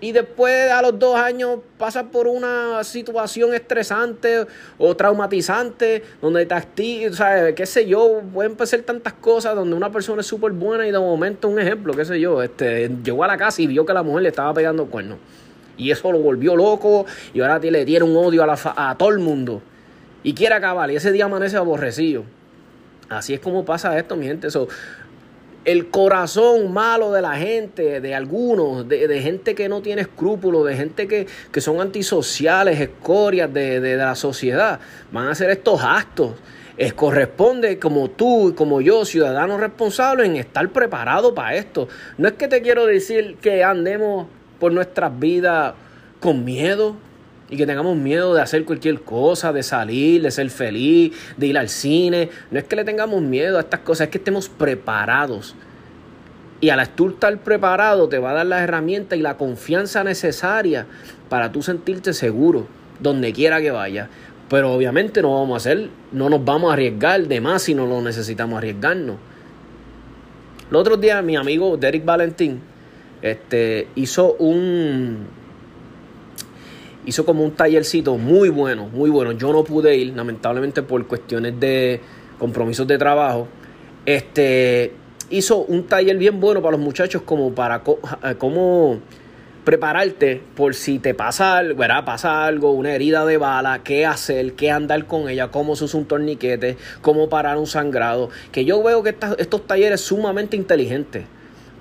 y 0.00 0.12
después 0.12 0.70
a 0.70 0.80
los 0.80 0.98
dos 0.98 1.16
años 1.16 1.58
pasas 1.76 2.04
por 2.04 2.28
una 2.28 2.84
situación 2.84 3.52
estresante 3.52 4.46
o 4.78 4.94
traumatizante 4.94 6.04
donde 6.22 6.46
te 6.46 6.54
activas, 6.54 7.16
¿sabes? 7.16 7.54
qué 7.54 7.66
sé 7.66 7.86
yo, 7.86 8.22
pueden 8.32 8.54
pasar 8.54 8.80
tantas 8.80 9.14
cosas 9.14 9.56
donde 9.56 9.74
una 9.74 9.90
persona 9.90 10.20
es 10.20 10.26
súper 10.26 10.52
buena 10.52 10.86
y 10.86 10.92
de 10.92 10.98
momento 10.98 11.48
un 11.48 11.58
ejemplo, 11.58 11.94
qué 11.94 12.04
sé 12.04 12.20
yo, 12.20 12.42
este, 12.42 12.90
llegó 13.02 13.24
a 13.24 13.26
la 13.26 13.36
casa 13.36 13.60
y 13.60 13.66
vio 13.66 13.84
que 13.84 13.92
la 13.92 14.04
mujer 14.04 14.22
le 14.22 14.28
estaba 14.28 14.54
pegando 14.54 14.86
cuernos. 14.86 15.18
Y 15.76 15.90
eso 15.90 16.10
lo 16.12 16.18
volvió 16.18 16.56
loco 16.56 17.06
y 17.32 17.40
ahora 17.40 17.58
le 17.58 17.84
dieron 17.84 18.16
odio 18.16 18.42
a, 18.42 18.46
la 18.46 18.58
a 18.76 18.96
todo 18.96 19.10
el 19.10 19.18
mundo. 19.18 19.62
Y 20.22 20.34
quiere 20.34 20.54
acabar 20.54 20.90
y 20.90 20.96
ese 20.96 21.12
día 21.12 21.24
amanece 21.24 21.56
aborrecido. 21.56 22.24
Así 23.08 23.32
es 23.32 23.40
como 23.40 23.64
pasa 23.64 23.96
esto, 23.98 24.16
mi 24.16 24.26
gente. 24.26 24.48
eso 24.48 24.68
el 25.68 25.88
corazón 25.88 26.72
malo 26.72 27.12
de 27.12 27.20
la 27.20 27.36
gente, 27.36 28.00
de 28.00 28.14
algunos, 28.14 28.88
de, 28.88 29.20
gente 29.20 29.54
que 29.54 29.68
no 29.68 29.82
tiene 29.82 30.00
escrúpulos, 30.00 30.66
de 30.66 30.74
gente 30.74 31.06
que, 31.06 31.26
son 31.60 31.82
antisociales, 31.82 32.80
escorias 32.80 33.52
de, 33.52 33.78
de, 33.78 33.96
la 33.96 34.14
sociedad, 34.14 34.80
van 35.12 35.26
a 35.26 35.32
hacer 35.32 35.50
estos 35.50 35.82
actos. 35.82 36.32
Es, 36.78 36.94
corresponde 36.94 37.78
como 37.78 38.08
tú 38.08 38.48
y 38.48 38.52
como 38.54 38.80
yo, 38.80 39.04
ciudadanos 39.04 39.60
responsables, 39.60 40.26
en 40.30 40.36
estar 40.36 40.66
preparados 40.70 41.32
para 41.34 41.54
esto. 41.56 41.86
No 42.16 42.28
es 42.28 42.34
que 42.34 42.48
te 42.48 42.62
quiero 42.62 42.86
decir 42.86 43.36
que 43.42 43.62
andemos 43.62 44.26
por 44.58 44.72
nuestras 44.72 45.18
vidas 45.18 45.74
con 46.18 46.46
miedo 46.46 46.96
y 47.50 47.56
que 47.56 47.66
tengamos 47.66 47.96
miedo 47.96 48.34
de 48.34 48.42
hacer 48.42 48.64
cualquier 48.64 49.00
cosa, 49.00 49.52
de 49.52 49.62
salir, 49.62 50.22
de 50.22 50.30
ser 50.30 50.50
feliz, 50.50 51.12
de 51.36 51.46
ir 51.46 51.58
al 51.58 51.68
cine. 51.68 52.28
No 52.50 52.58
es 52.58 52.64
que 52.64 52.76
le 52.76 52.84
tengamos 52.84 53.22
miedo 53.22 53.56
a 53.56 53.60
estas 53.60 53.80
cosas, 53.80 54.06
es 54.06 54.10
que 54.10 54.18
estemos 54.18 54.48
preparados. 54.48 55.54
Y 56.60 56.70
al 56.70 56.88
tú 56.90 57.10
estar 57.10 57.36
preparado 57.38 58.08
te 58.08 58.18
va 58.18 58.30
a 58.30 58.34
dar 58.34 58.46
las 58.46 58.62
herramientas 58.62 59.18
y 59.18 59.22
la 59.22 59.36
confianza 59.36 60.02
necesaria 60.04 60.86
para 61.28 61.52
tú 61.52 61.62
sentirte 61.62 62.12
seguro 62.12 62.66
donde 63.00 63.32
quiera 63.32 63.60
que 63.60 63.70
vaya. 63.70 64.08
Pero 64.50 64.72
obviamente 64.72 65.22
no 65.22 65.38
vamos 65.38 65.54
a 65.54 65.56
hacer, 65.58 65.88
no 66.10 66.28
nos 66.28 66.44
vamos 66.44 66.70
a 66.70 66.72
arriesgar 66.72 67.26
de 67.28 67.40
más 67.40 67.62
si 67.62 67.74
no 67.74 67.86
lo 67.86 68.00
necesitamos 68.02 68.58
arriesgarnos. 68.58 69.16
El 70.68 70.76
otro 70.76 70.96
día 70.96 71.22
mi 71.22 71.36
amigo 71.36 71.76
Derek 71.76 72.04
Valentín 72.04 72.60
este, 73.22 73.88
hizo 73.94 74.34
un 74.34 75.37
hizo 77.08 77.24
como 77.24 77.42
un 77.42 77.52
tallercito 77.52 78.18
muy 78.18 78.50
bueno, 78.50 78.86
muy 78.86 79.08
bueno. 79.08 79.32
Yo 79.32 79.50
no 79.50 79.64
pude 79.64 79.96
ir, 79.96 80.14
lamentablemente 80.14 80.82
por 80.82 81.06
cuestiones 81.06 81.58
de 81.58 82.00
compromisos 82.38 82.86
de 82.86 82.98
trabajo. 82.98 83.48
Este 84.04 84.92
hizo 85.30 85.58
un 85.58 85.84
taller 85.84 86.18
bien 86.18 86.38
bueno 86.38 86.60
para 86.60 86.76
los 86.76 86.80
muchachos 86.80 87.22
como 87.22 87.54
para 87.54 87.82
eh, 88.24 88.34
cómo 88.36 89.00
prepararte 89.64 90.42
por 90.54 90.74
si 90.74 90.98
te 90.98 91.14
pasa 91.14 91.56
algo, 91.56 91.82
pasa 92.04 92.44
algo, 92.44 92.72
una 92.72 92.94
herida 92.94 93.24
de 93.24 93.38
bala, 93.38 93.82
qué 93.82 94.04
hacer, 94.04 94.52
qué 94.52 94.70
andar 94.70 95.06
con 95.06 95.30
ella, 95.30 95.48
cómo 95.48 95.76
se 95.76 95.84
usa 95.84 96.00
un 96.00 96.06
torniquete, 96.06 96.76
cómo 97.00 97.30
parar 97.30 97.56
un 97.56 97.66
sangrado. 97.66 98.28
Que 98.52 98.66
yo 98.66 98.82
veo 98.82 99.02
que 99.02 99.16
estos 99.38 99.66
talleres 99.66 100.02
sumamente 100.02 100.58
inteligentes 100.58 101.24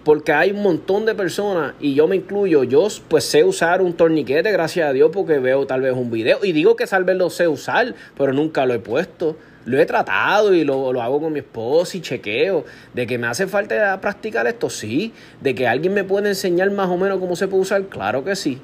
porque 0.07 0.31
hay 0.31 0.51
un 0.51 0.63
montón 0.63 1.05
de 1.05 1.13
personas 1.15 1.73
y 1.81 1.93
yo 1.93 2.07
me 2.07 2.15
incluyo, 2.15 2.63
yo 2.63 2.87
pues 3.09 3.25
sé 3.25 3.43
usar 3.43 3.81
un 3.81 3.91
torniquete, 3.91 4.53
gracias 4.53 4.89
a 4.89 4.93
Dios, 4.93 5.11
porque 5.13 5.37
veo 5.37 5.67
tal 5.67 5.81
vez 5.81 5.91
un 5.91 6.09
video 6.09 6.39
y 6.45 6.53
digo 6.53 6.77
que 6.77 6.85
tal 6.85 7.03
vez 7.03 7.17
lo 7.17 7.29
sé 7.29 7.49
usar, 7.49 7.93
pero 8.17 8.31
nunca 8.31 8.65
lo 8.65 8.73
he 8.73 8.79
puesto. 8.79 9.35
Lo 9.65 9.77
he 9.77 9.85
tratado 9.85 10.53
y 10.53 10.63
lo, 10.63 10.93
lo 10.93 11.01
hago 11.01 11.19
con 11.19 11.33
mi 11.33 11.39
esposa 11.39 11.97
y 11.97 11.99
chequeo. 11.99 12.63
De 12.93 13.05
que 13.05 13.17
me 13.17 13.27
hace 13.27 13.47
falta 13.47 13.99
practicar 13.99 14.47
esto, 14.47 14.69
sí. 14.69 15.11
De 15.41 15.53
que 15.53 15.67
alguien 15.67 15.93
me 15.93 16.05
puede 16.05 16.29
enseñar 16.29 16.71
más 16.71 16.87
o 16.87 16.95
menos 16.95 17.19
cómo 17.19 17.35
se 17.35 17.49
puede 17.49 17.63
usar, 17.63 17.83
claro 17.87 18.23
que 18.23 18.37
sí. 18.37 18.61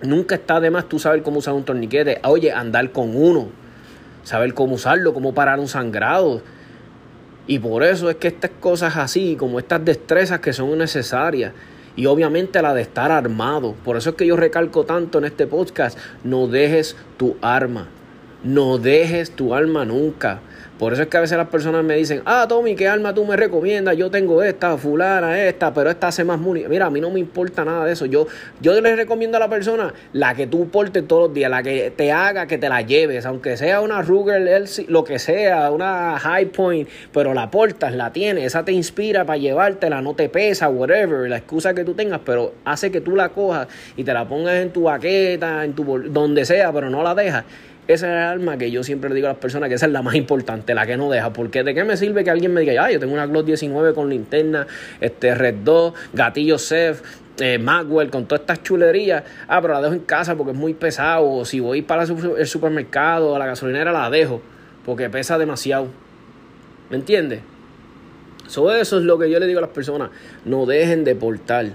Nunca 0.00 0.36
está 0.36 0.60
de 0.60 0.70
más 0.70 0.88
tú 0.88 1.00
saber 1.00 1.24
cómo 1.24 1.40
usar 1.40 1.54
un 1.54 1.64
torniquete. 1.64 2.20
Oye, 2.22 2.52
andar 2.52 2.92
con 2.92 3.16
uno. 3.16 3.48
Saber 4.22 4.54
cómo 4.54 4.76
usarlo, 4.76 5.12
cómo 5.12 5.34
parar 5.34 5.58
un 5.58 5.66
sangrado 5.66 6.40
y 7.46 7.58
por 7.58 7.82
eso 7.82 8.10
es 8.10 8.16
que 8.16 8.28
estas 8.28 8.50
cosas 8.60 8.96
así, 8.96 9.36
como 9.36 9.58
estas 9.58 9.84
destrezas 9.84 10.40
que 10.40 10.52
son 10.52 10.76
necesarias, 10.78 11.52
y 11.96 12.06
obviamente 12.06 12.62
la 12.62 12.72
de 12.74 12.82
estar 12.82 13.10
armado. 13.10 13.74
Por 13.84 13.96
eso 13.96 14.10
es 14.10 14.16
que 14.16 14.26
yo 14.26 14.36
recalco 14.36 14.84
tanto 14.84 15.18
en 15.18 15.24
este 15.24 15.46
podcast, 15.46 15.98
no 16.24 16.46
dejes 16.46 16.96
tu 17.16 17.36
arma, 17.42 17.88
no 18.44 18.78
dejes 18.78 19.32
tu 19.32 19.54
arma 19.54 19.84
nunca. 19.84 20.40
Por 20.80 20.94
eso 20.94 21.02
es 21.02 21.08
que 21.08 21.18
a 21.18 21.20
veces 21.20 21.36
las 21.36 21.48
personas 21.48 21.84
me 21.84 21.94
dicen, 21.94 22.22
ah, 22.24 22.46
Tommy, 22.48 22.74
¿qué 22.74 22.88
arma 22.88 23.12
tú 23.12 23.26
me 23.26 23.36
recomiendas? 23.36 23.98
Yo 23.98 24.10
tengo 24.10 24.42
esta, 24.42 24.78
fulana, 24.78 25.44
esta, 25.44 25.74
pero 25.74 25.90
esta 25.90 26.08
hace 26.08 26.24
más 26.24 26.40
munición. 26.40 26.70
Mira, 26.70 26.86
a 26.86 26.90
mí 26.90 27.02
no 27.02 27.10
me 27.10 27.20
importa 27.20 27.66
nada 27.66 27.84
de 27.84 27.92
eso. 27.92 28.06
Yo, 28.06 28.26
yo 28.62 28.80
les 28.80 28.96
recomiendo 28.96 29.36
a 29.36 29.40
la 29.40 29.50
persona 29.50 29.92
la 30.14 30.34
que 30.34 30.46
tú 30.46 30.70
portes 30.70 31.06
todos 31.06 31.24
los 31.24 31.34
días, 31.34 31.50
la 31.50 31.62
que 31.62 31.92
te 31.94 32.12
haga 32.12 32.46
que 32.46 32.56
te 32.56 32.70
la 32.70 32.80
lleves, 32.80 33.26
aunque 33.26 33.58
sea 33.58 33.82
una 33.82 34.00
Ruger, 34.00 34.64
lo 34.88 35.04
que 35.04 35.18
sea, 35.18 35.70
una 35.70 36.18
High 36.18 36.46
Point, 36.46 36.88
pero 37.12 37.34
la 37.34 37.50
portas, 37.50 37.94
la 37.94 38.10
tienes, 38.10 38.44
esa 38.44 38.64
te 38.64 38.72
inspira 38.72 39.26
para 39.26 39.36
llevártela, 39.36 40.00
no 40.00 40.14
te 40.14 40.30
pesa, 40.30 40.70
whatever, 40.70 41.28
la 41.28 41.36
excusa 41.36 41.74
que 41.74 41.84
tú 41.84 41.92
tengas, 41.92 42.22
pero 42.24 42.54
hace 42.64 42.90
que 42.90 43.02
tú 43.02 43.16
la 43.16 43.28
cojas 43.28 43.68
y 43.98 44.04
te 44.04 44.14
la 44.14 44.26
pongas 44.26 44.54
en 44.54 44.70
tu 44.70 44.84
baqueta, 44.84 45.62
en 45.62 45.74
tu 45.74 45.84
donde 46.08 46.46
sea, 46.46 46.72
pero 46.72 46.88
no 46.88 47.02
la 47.02 47.14
dejas. 47.14 47.44
Esa 47.92 48.06
es 48.06 48.12
el 48.12 48.18
arma 48.18 48.56
que 48.56 48.70
yo 48.70 48.84
siempre 48.84 49.10
le 49.10 49.16
digo 49.16 49.26
a 49.26 49.30
las 49.30 49.38
personas 49.38 49.68
que 49.68 49.74
esa 49.74 49.86
es 49.86 49.92
la 49.92 50.00
más 50.00 50.14
importante, 50.14 50.74
la 50.74 50.86
que 50.86 50.96
no 50.96 51.10
deja. 51.10 51.32
Porque 51.32 51.64
de 51.64 51.74
qué 51.74 51.82
me 51.82 51.96
sirve 51.96 52.22
que 52.22 52.30
alguien 52.30 52.52
me 52.52 52.60
diga, 52.60 52.84
ah, 52.84 52.90
yo 52.92 53.00
tengo 53.00 53.14
una 53.14 53.26
Glock 53.26 53.46
19 53.46 53.94
con 53.94 54.08
linterna, 54.08 54.66
este 55.00 55.34
Red 55.34 55.56
2, 55.64 55.94
gatillo 56.12 56.58
Cef, 56.58 57.02
eh, 57.40 57.58
Magwell, 57.58 58.10
con 58.10 58.26
todas 58.26 58.42
estas 58.42 58.62
chulerías. 58.62 59.24
Ah, 59.48 59.60
pero 59.60 59.74
la 59.74 59.82
dejo 59.82 59.94
en 59.94 60.00
casa 60.00 60.36
porque 60.36 60.52
es 60.52 60.56
muy 60.56 60.74
pesado. 60.74 61.28
O 61.28 61.44
si 61.44 61.58
voy 61.58 61.82
para 61.82 62.04
el 62.04 62.46
supermercado, 62.46 63.34
a 63.34 63.38
la 63.40 63.46
gasolinera, 63.46 63.90
la 63.90 64.08
dejo 64.08 64.40
porque 64.84 65.10
pesa 65.10 65.38
demasiado. 65.38 65.88
¿Me 66.90 66.96
entiendes? 66.96 67.40
eso 68.46 68.72
es 68.74 68.90
lo 68.90 69.18
que 69.18 69.30
yo 69.30 69.38
le 69.38 69.46
digo 69.46 69.58
a 69.58 69.62
las 69.62 69.70
personas. 69.70 70.10
No 70.44 70.66
dejen 70.66 71.04
de 71.04 71.14
portar. 71.14 71.66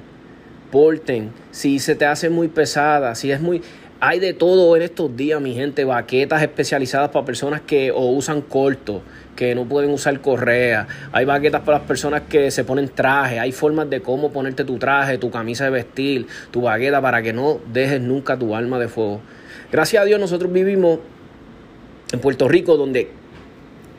Porten. 0.72 1.32
Si 1.52 1.80
se 1.80 1.96
te 1.96 2.06
hace 2.06 2.30
muy 2.30 2.48
pesada, 2.50 3.16
si 3.16 3.32
es 3.32 3.40
muy 3.40 3.62
hay 4.00 4.20
de 4.20 4.34
todo 4.34 4.76
en 4.76 4.82
estos 4.82 5.16
días, 5.16 5.42
mi 5.42 5.54
gente, 5.54 5.86
baquetas 5.86 6.42
especializadas 6.42 7.10
para 7.10 7.26
personas 7.26 7.62
que 7.62 7.92
o 7.92 8.08
usan 8.12 8.42
corto, 8.42 9.02
que 9.36 9.56
no 9.56 9.66
pueden 9.66 9.92
usar 9.92 10.20
correa. 10.22 10.88
Hay 11.12 11.26
baquetas 11.26 11.62
para 11.62 11.80
las 11.80 11.88
personas 11.88 12.24
que 12.30 12.52
se 12.52 12.64
ponen 12.64 12.90
traje. 12.90 13.40
Hay 13.40 13.52
formas 13.52 13.90
de 13.90 14.02
cómo 14.02 14.32
ponerte 14.32 14.66
tu 14.66 14.78
traje, 14.78 15.18
tu 15.18 15.32
camisa 15.32 15.66
de 15.66 15.70
vestir, 15.72 16.28
tu 16.52 16.62
baqueta 16.62 17.02
para 17.02 17.22
que 17.22 17.34
no 17.34 17.60
dejes 17.72 18.02
nunca 18.02 18.38
tu 18.38 18.56
alma 18.56 18.80
de 18.80 18.90
fuego. 18.90 19.22
Gracias 19.72 20.02
a 20.02 20.06
Dios 20.06 20.20
nosotros 20.20 20.52
vivimos 20.52 21.00
en 22.12 22.20
Puerto 22.20 22.48
Rico 22.48 22.78
donde 22.78 23.10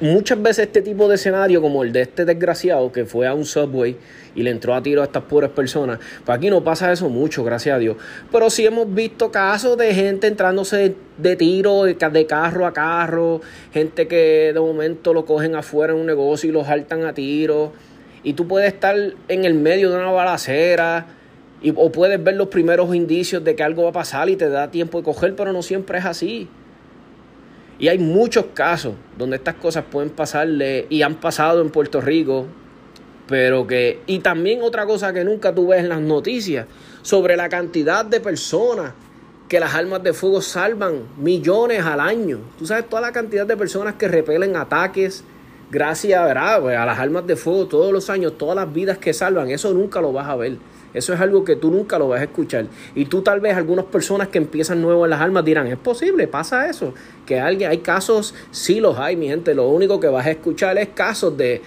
muchas 0.01 0.41
veces 0.43 0.67
este 0.67 0.83
tipo 0.83 1.09
de 1.09 1.15
escenario 1.15 1.63
como 1.63 1.83
el 1.83 1.93
de 1.93 2.03
este 2.03 2.25
desgraciado 2.25 2.93
que 2.93 3.05
fue 3.05 3.27
a 3.27 3.35
un 3.35 3.45
subway 3.45 3.97
y 4.35 4.43
le 4.43 4.51
entró 4.51 4.75
a 4.75 4.83
tiro 4.83 5.01
a 5.01 5.07
estas 5.07 5.23
pobres 5.25 5.51
personas. 5.51 5.99
Pues 6.25 6.37
aquí 6.37 6.51
no 6.51 6.63
pasa 6.63 6.93
eso 6.93 7.09
mucho, 7.09 7.43
gracias 7.43 7.77
a 7.77 7.79
Dios. 7.79 7.97
Pero 8.31 8.51
sí 8.51 8.67
hemos 8.67 8.93
visto 8.93 9.31
casos 9.31 9.77
de 9.79 9.95
gente 9.95 10.27
entrándose 10.27 10.95
de, 11.17 11.37
tiro, 11.37 11.85
de, 11.85 12.27
carro 12.27 12.67
a 12.67 12.73
carro, 12.73 13.41
gente 13.73 14.07
que 14.07 14.53
de 14.53 14.61
momento 14.61 15.15
lo 15.15 15.25
cogen 15.25 15.55
afuera 15.55 15.95
en 15.95 16.01
un 16.01 16.07
negocio 16.07 16.51
y 16.51 16.53
lo 16.53 16.65
saltan 16.65 17.05
a 17.05 17.15
tiro. 17.15 17.73
Y 18.23 18.35
tú 18.35 18.47
puedes 18.47 18.73
estar 18.73 18.95
en 19.29 19.45
el 19.45 19.55
medio 19.55 19.91
de 19.91 19.97
una 19.97 20.11
balacera. 20.11 21.07
Y, 21.63 21.73
o 21.75 21.91
puedes 21.91 22.23
ver 22.23 22.35
los 22.35 22.49
primeros 22.49 22.95
indicios 22.95 23.43
de 23.43 23.57
que 23.57 23.63
algo 23.63 23.85
va 23.85 23.89
a 23.91 23.93
pasar 23.93 24.29
y 24.29 24.37
te 24.37 24.51
da 24.51 24.71
tiempo 24.71 24.99
de 24.99 25.05
coger, 25.05 25.35
pero 25.35 25.53
no 25.55 25.63
siempre 25.63 25.99
es 25.99 26.05
así. 26.05 26.49
Y 27.79 27.89
hay 27.89 27.99
muchos 27.99 28.47
casos 28.55 28.95
donde 29.19 29.37
estas 29.37 29.57
cosas 29.57 29.85
pueden 29.91 30.11
pasarle 30.11 30.87
y 30.89 31.03
han 31.03 31.17
pasado 31.17 31.61
en 31.61 31.71
Puerto 31.71 32.01
Rico 32.01 32.47
pero 33.27 33.67
que, 33.67 34.01
y 34.07 34.21
también 34.21 34.63
otra 34.63 34.87
cosa 34.87 35.13
que 35.13 35.25
nunca 35.25 35.55
tú 35.55 35.69
ves 35.69 35.81
en 35.81 35.89
las 35.89 36.01
noticias, 36.01 36.67
sobre 37.03 37.37
la 37.37 37.49
cantidad 37.49 38.05
de 38.05 38.21
personas 38.21 38.93
que 39.49 39.61
las 39.61 39.75
armas 39.75 40.03
de 40.03 40.13
fuego 40.13 40.41
salvan 40.41 41.03
millones 41.19 41.85
al 41.85 42.01
año. 42.01 42.41
Tú 42.59 42.67
sabes 42.67 42.89
toda 42.89 43.03
la 43.03 43.13
cantidad 43.13 43.47
de 43.47 43.57
personas 43.57 43.95
que 43.95 44.09
repelen 44.09 44.57
ataques 44.57 45.25
gracias 45.71 46.21
pues, 46.61 46.77
a 46.77 46.87
las 46.87 46.99
armas 46.99 47.27
de 47.27 47.37
fuego 47.37 47.67
todos 47.67 47.93
los 47.93 48.11
años, 48.11 48.39
todas 48.39 48.57
las 48.57 48.73
vidas 48.73 48.99
que 48.99 49.13
salvan, 49.13 49.51
eso 49.51 49.73
nunca 49.73 50.01
lo 50.01 50.13
vas 50.13 50.29
a 50.29 50.37
ver. 50.37 50.57
Eso 50.95 51.13
es 51.13 51.21
algo 51.21 51.45
que 51.45 51.57
tú 51.57 51.71
nunca 51.71 51.99
lo 51.99 52.09
vas 52.09 52.21
a 52.21 52.25
escuchar. 52.25 52.67
Y 52.95 53.07
tú 53.07 53.23
tal 53.23 53.41
vez 53.41 53.57
algunas 53.57 53.87
personas 53.87 54.29
que 54.29 54.39
empiezan 54.39 54.81
nuevo 54.81 55.05
en 55.05 55.11
las 55.11 55.21
armas 55.21 55.45
dirán, 55.45 55.67
es 55.67 55.79
posible, 55.79 56.27
pasa 56.29 56.69
eso. 56.69 56.95
Que 57.25 57.41
alguien, 57.41 57.71
hay 57.71 57.79
casos, 57.79 58.35
sí 58.51 58.81
los 58.81 58.99
hay, 58.99 59.17
mi 59.17 59.29
gente. 59.29 59.55
Lo 59.55 59.69
único 59.69 60.01
que 60.01 60.09
vas 60.09 60.27
a 60.27 60.31
escuchar 60.31 60.79
es 60.79 60.89
casos 60.89 61.37
de 61.37 61.63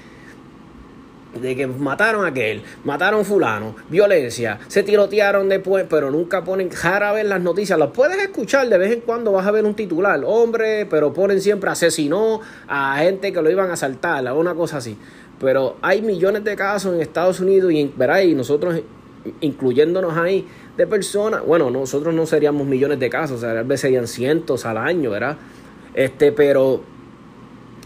de 1.33 1.55
que 1.55 1.67
mataron 1.67 2.25
a 2.25 2.29
aquel, 2.29 2.63
mataron 2.83 3.23
fulano, 3.23 3.75
violencia, 3.89 4.59
se 4.67 4.83
tirotearon 4.83 5.47
después, 5.47 5.85
pero 5.89 6.09
nunca 6.09 6.43
ponen, 6.43 6.69
rara 6.71 7.11
vez 7.11 7.25
las 7.25 7.41
noticias, 7.41 7.77
las 7.77 7.91
puedes 7.91 8.17
escuchar, 8.17 8.67
de 8.67 8.77
vez 8.77 8.91
en 8.91 9.01
cuando 9.01 9.31
vas 9.31 9.45
a 9.45 9.51
ver 9.51 9.65
un 9.65 9.75
titular, 9.75 10.21
hombre, 10.25 10.85
pero 10.87 11.13
ponen 11.13 11.41
siempre 11.41 11.69
asesinó 11.69 12.41
a 12.67 12.97
gente 12.97 13.31
que 13.31 13.41
lo 13.41 13.49
iban 13.49 13.69
a 13.69 13.73
asaltar, 13.73 14.27
o 14.27 14.39
una 14.39 14.55
cosa 14.55 14.77
así. 14.77 14.97
Pero 15.39 15.77
hay 15.81 16.01
millones 16.01 16.43
de 16.43 16.55
casos 16.55 16.93
en 16.93 17.01
Estados 17.01 17.39
Unidos 17.39 17.71
y, 17.71 17.93
¿verdad? 17.95 18.21
y 18.21 18.33
nosotros 18.33 18.81
incluyéndonos 19.41 20.17
ahí 20.17 20.47
de 20.77 20.87
personas, 20.87 21.45
bueno, 21.45 21.69
nosotros 21.69 22.13
no 22.13 22.25
seríamos 22.25 22.65
millones 22.65 22.99
de 22.99 23.09
casos, 23.09 23.41
tal 23.41 23.65
vez 23.65 23.81
serían 23.81 24.07
cientos 24.07 24.65
al 24.65 24.77
año, 24.77 25.11
¿verdad? 25.11 25.37
Este, 25.93 26.31
pero 26.31 26.83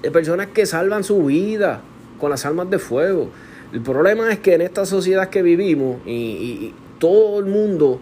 de 0.01 0.11
personas 0.11 0.47
que 0.47 0.65
salvan 0.65 1.03
su 1.03 1.25
vida 1.25 1.81
con 2.19 2.29
las 2.29 2.45
armas 2.45 2.69
de 2.69 2.77
fuego. 2.77 3.29
El 3.73 3.81
problema 3.81 4.31
es 4.31 4.39
que 4.39 4.53
en 4.53 4.61
esta 4.61 4.85
sociedad 4.85 5.29
que 5.29 5.41
vivimos 5.41 5.97
y, 6.05 6.73
todo 6.99 7.39
el 7.39 7.45
mundo 7.45 7.99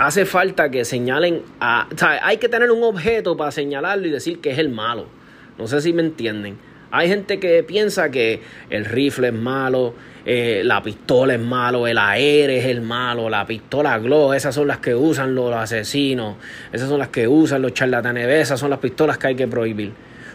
hace 0.00 0.26
falta 0.26 0.68
que 0.68 0.84
señalen 0.84 1.42
a... 1.60 1.86
O 1.94 1.96
sea, 1.96 2.26
hay 2.26 2.38
que 2.38 2.48
tener 2.48 2.72
un 2.72 2.82
objeto 2.82 3.36
para 3.36 3.52
señalarlo 3.52 4.08
y 4.08 4.10
decir 4.10 4.40
que 4.40 4.50
es 4.50 4.58
el 4.58 4.68
malo. 4.68 5.06
No 5.58 5.68
sé 5.68 5.80
si 5.80 5.92
me 5.92 6.02
entienden. 6.02 6.56
Hay 6.90 7.06
gente 7.06 7.38
que 7.38 7.62
piensa 7.62 8.10
que 8.10 8.40
el 8.68 8.84
rifle 8.84 9.28
es 9.28 9.34
malo, 9.34 9.94
eh, 10.24 10.62
la 10.64 10.82
pistola 10.82 11.34
es 11.34 11.40
malo, 11.40 11.86
el 11.86 11.98
aire 11.98 12.58
es 12.58 12.66
el 12.66 12.80
malo, 12.80 13.28
la 13.28 13.46
pistola 13.46 13.98
glow, 13.98 14.32
esas 14.32 14.54
son 14.54 14.68
las 14.68 14.78
que 14.78 14.94
usan 14.94 15.34
los 15.34 15.54
asesinos, 15.54 16.36
esas 16.72 16.88
son 16.88 16.98
las 16.98 17.08
que 17.08 17.28
usan 17.28 17.62
los 17.62 17.74
charlatanes, 17.74 18.28
esas 18.28 18.60
son 18.60 18.70
las 18.70 18.78
pistolas 18.78 19.18
que 19.18 19.28
hay 19.28 19.34
que 19.34 19.48
prohibir. 19.48 19.92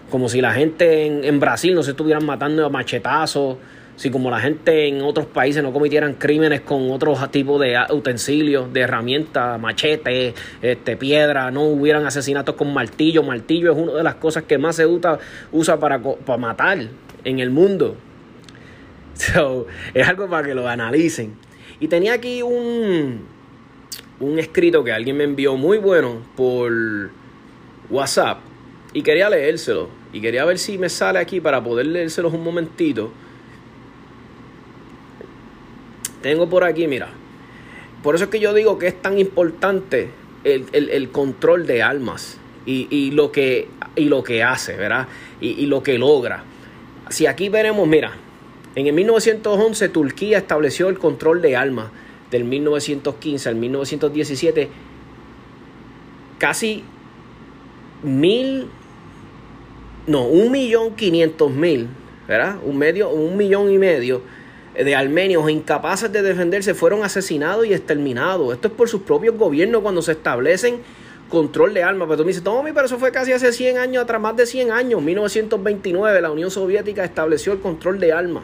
Como 0.09 0.29
si 0.29 0.41
la 0.41 0.53
gente 0.53 1.05
en, 1.05 1.23
en 1.23 1.39
Brasil 1.39 1.75
no 1.75 1.83
se 1.83 1.91
estuvieran 1.91 2.25
matando 2.25 2.65
a 2.65 2.69
machetazos, 2.69 3.57
si 3.97 4.11
como 4.11 4.29
la 4.29 4.39
gente 4.39 4.87
en 4.87 5.01
otros 5.01 5.25
países 5.25 5.63
no 5.63 5.73
cometieran 5.73 6.13
crímenes 6.13 6.61
con 6.61 6.91
otros 6.91 7.29
tipos 7.31 7.59
de 7.59 7.75
utensilios, 7.89 8.71
de 8.71 8.81
herramientas, 8.81 9.59
machete, 9.59 10.35
este, 10.61 10.95
piedra, 10.95 11.49
no 11.49 11.63
hubieran 11.63 12.05
asesinatos 12.05 12.55
con 12.55 12.71
martillo. 12.73 13.23
Martillo 13.23 13.71
es 13.71 13.77
una 13.77 13.93
de 13.93 14.03
las 14.03 14.15
cosas 14.15 14.43
que 14.43 14.59
más 14.59 14.75
se 14.75 14.85
usa, 14.85 15.17
usa 15.51 15.79
para, 15.79 15.99
para 15.99 16.37
matar 16.37 16.77
en 17.23 17.39
el 17.39 17.49
mundo. 17.49 17.97
es 19.93 20.07
algo 20.07 20.29
para 20.29 20.47
que 20.47 20.55
lo 20.55 20.67
analicen. 20.67 21.35
Y 21.79 21.87
tenía 21.87 22.13
aquí 22.13 22.41
un, 22.41 23.21
un 24.19 24.39
escrito 24.39 24.83
que 24.83 24.91
alguien 24.91 25.17
me 25.17 25.23
envió 25.23 25.55
muy 25.55 25.77
bueno 25.77 26.21
por 26.35 26.71
WhatsApp 27.89 28.39
y 28.93 29.01
quería 29.01 29.29
leérselo. 29.29 29.89
Y 30.13 30.21
quería 30.21 30.45
ver 30.45 30.57
si 30.57 30.77
me 30.77 30.89
sale 30.89 31.19
aquí 31.19 31.39
para 31.41 31.63
poder 31.63 31.85
leérselos 31.87 32.33
un 32.33 32.43
momentito. 32.43 33.11
Tengo 36.21 36.49
por 36.49 36.63
aquí, 36.63 36.87
mira. 36.87 37.09
Por 38.01 38.15
eso 38.15 38.25
es 38.25 38.29
que 38.29 38.39
yo 38.39 38.53
digo 38.53 38.79
que 38.79 38.87
es 38.87 39.01
tan 39.01 39.19
importante 39.19 40.09
el, 40.43 41.09
control 41.09 41.67
de 41.67 41.83
almas 41.83 42.37
y, 42.65 43.11
lo 43.11 43.31
que, 43.31 43.69
y 43.95 44.05
lo 44.05 44.23
que 44.23 44.43
hace, 44.43 44.75
¿verdad? 44.75 45.07
Y, 45.41 45.49
y 45.49 45.65
lo 45.65 45.83
que 45.83 45.97
logra. 45.97 46.43
Si 47.09 47.25
aquí 47.25 47.49
veremos, 47.49 47.87
mira, 47.87 48.13
en 48.77 48.85
el 48.85 48.93
1911 48.93 49.89
Turquía 49.89 50.37
estableció 50.37 50.87
el 50.89 50.99
control 50.99 51.41
de 51.41 51.55
armas. 51.55 51.89
Del 52.29 52.43
1915 52.43 53.49
al 53.49 53.55
1917, 53.55 54.69
casi 56.37 56.83
mil, 58.03 58.67
no, 60.05 60.25
un 60.27 60.51
millón 60.51 60.95
quinientos 60.95 61.49
mil, 61.49 61.87
¿verdad? 62.27 62.57
Un, 62.63 62.77
medio, 62.77 63.09
un 63.09 63.35
millón 63.35 63.71
y 63.71 63.79
medio 63.79 64.21
de 64.75 64.95
armenios 64.95 65.49
incapaces 65.49 66.11
de 66.11 66.21
defenderse 66.21 66.75
fueron 66.75 67.03
asesinados 67.03 67.65
y 67.65 67.73
exterminados. 67.73 68.53
Esto 68.53 68.67
es 68.67 68.75
por 68.75 68.89
sus 68.89 69.01
propios 69.01 69.35
gobiernos 69.37 69.81
cuando 69.81 70.03
se 70.03 70.11
establecen 70.11 70.81
control 71.29 71.73
de 71.73 71.81
armas. 71.81 72.07
Pero 72.07 72.17
tú 72.17 72.23
me 72.25 72.27
dices, 72.27 72.43
Tommy, 72.43 72.73
pero 72.73 72.85
eso 72.85 72.99
fue 72.99 73.11
casi 73.11 73.31
hace 73.31 73.51
100 73.51 73.79
años 73.79 74.03
atrás, 74.03 74.21
más 74.21 74.35
de 74.35 74.45
100 74.45 74.69
años. 74.71 75.01
1929 75.01 76.21
la 76.21 76.29
Unión 76.29 76.51
Soviética 76.51 77.03
estableció 77.03 77.53
el 77.53 77.59
control 77.59 77.99
de 77.99 78.13
armas 78.13 78.43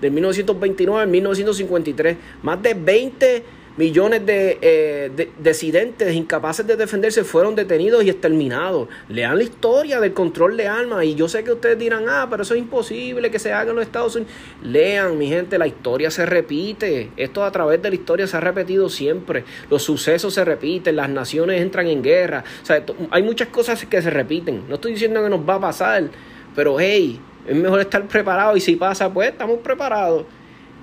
de 0.00 0.10
1929 0.10 1.02
a 1.02 1.06
1953. 1.06 2.16
Más 2.42 2.62
de 2.62 2.74
20 2.74 3.44
millones 3.76 4.26
de, 4.26 4.58
eh, 4.60 6.12
incapaces 6.12 6.66
de 6.66 6.76
defenderse 6.76 7.24
fueron 7.24 7.54
detenidos 7.54 8.04
y 8.04 8.10
exterminados. 8.10 8.88
Lean 9.08 9.38
la 9.38 9.42
historia 9.42 10.00
del 10.00 10.12
control 10.12 10.56
de 10.56 10.68
armas 10.68 11.04
y 11.04 11.14
yo 11.14 11.28
sé 11.28 11.44
que 11.44 11.52
ustedes 11.52 11.78
dirán, 11.78 12.04
ah, 12.08 12.26
pero 12.28 12.42
eso 12.42 12.54
es 12.54 12.60
imposible 12.60 13.30
que 13.30 13.38
se 13.38 13.52
haga 13.52 13.70
en 13.70 13.76
los 13.76 13.86
Estados 13.86 14.16
Unidos. 14.16 14.34
Lean, 14.62 15.16
mi 15.16 15.28
gente, 15.28 15.56
la 15.58 15.66
historia 15.66 16.10
se 16.10 16.26
repite. 16.26 17.10
Esto 17.16 17.42
a 17.42 17.50
través 17.50 17.80
de 17.80 17.88
la 17.88 17.94
historia 17.94 18.26
se 18.26 18.36
ha 18.36 18.40
repetido 18.40 18.88
siempre. 18.88 19.44
Los 19.70 19.82
sucesos 19.82 20.34
se 20.34 20.44
repiten, 20.44 20.96
las 20.96 21.08
naciones 21.08 21.60
entran 21.62 21.86
en 21.86 22.02
guerra. 22.02 22.44
O 22.62 22.66
sea, 22.66 22.84
hay 23.10 23.22
muchas 23.22 23.48
cosas 23.48 23.84
que 23.86 24.02
se 24.02 24.10
repiten. 24.10 24.64
No 24.68 24.74
estoy 24.74 24.92
diciendo 24.92 25.22
que 25.22 25.30
nos 25.30 25.48
va 25.48 25.54
a 25.54 25.60
pasar, 25.60 26.10
pero 26.54 26.78
hey, 26.78 27.18
es 27.46 27.56
mejor 27.56 27.80
estar 27.80 28.06
preparado 28.06 28.56
y 28.56 28.60
si 28.60 28.76
pasa, 28.76 29.12
pues 29.12 29.30
estamos 29.30 29.58
preparados. 29.60 30.24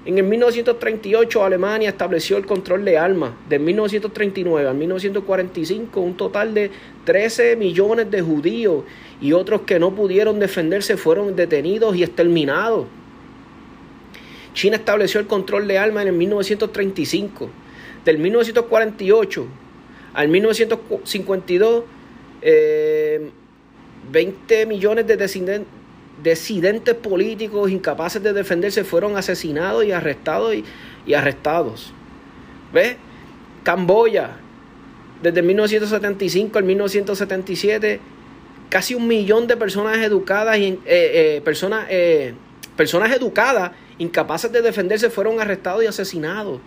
En 0.05 0.17
el 0.17 0.23
1938 0.23 1.43
Alemania 1.43 1.89
estableció 1.89 2.37
el 2.37 2.45
control 2.45 2.85
de 2.85 2.97
armas. 2.97 3.31
De 3.49 3.59
1939 3.59 4.69
al 4.69 4.75
1945 4.75 5.99
un 5.99 6.15
total 6.15 6.53
de 6.53 6.71
13 7.03 7.57
millones 7.57 8.09
de 8.09 8.21
judíos 8.21 8.85
y 9.19 9.33
otros 9.33 9.61
que 9.61 9.79
no 9.79 9.93
pudieron 9.93 10.39
defenderse 10.39 10.95
fueron 10.95 11.35
detenidos 11.35 11.95
y 11.95 12.03
exterminados. 12.03 12.85
China 14.53 14.77
estableció 14.77 15.19
el 15.19 15.27
control 15.27 15.67
de 15.67 15.77
armas 15.77 16.03
en 16.03 16.07
el 16.07 16.13
1935. 16.15 17.49
Del 18.05 18.17
1948 18.17 19.45
al 20.13 20.29
1952, 20.29 21.83
20 24.09 24.61
eh, 24.61 24.65
millones 24.65 25.05
de 25.05 25.17
descendientes 25.17 25.67
Decidentes 26.21 26.95
políticos 26.95 27.69
incapaces 27.69 28.23
de 28.23 28.33
defenderse 28.33 28.83
fueron 28.83 29.17
asesinados 29.17 29.85
y 29.85 29.91
arrestados 29.91 30.55
y, 31.05 31.13
arrestados. 31.13 31.93
¿Ves? 32.73 32.97
Camboya, 33.63 34.31
desde 35.21 35.41
1975 35.41 36.57
al 36.57 36.63
1977, 36.63 37.99
casi 38.69 38.95
un 38.95 39.07
millón 39.07 39.45
de 39.45 39.57
personas 39.57 39.97
educadas, 39.99 40.57
y, 40.57 40.69
eh, 40.69 40.79
eh, 40.85 41.41
personas, 41.45 41.85
eh, 41.89 42.33
personas 42.75 43.15
educadas, 43.15 43.71
incapaces 43.99 44.51
de 44.51 44.61
defenderse, 44.61 45.09
fueron 45.09 45.39
arrestados 45.39 45.83
y 45.83 45.87
asesinados. 45.87 46.59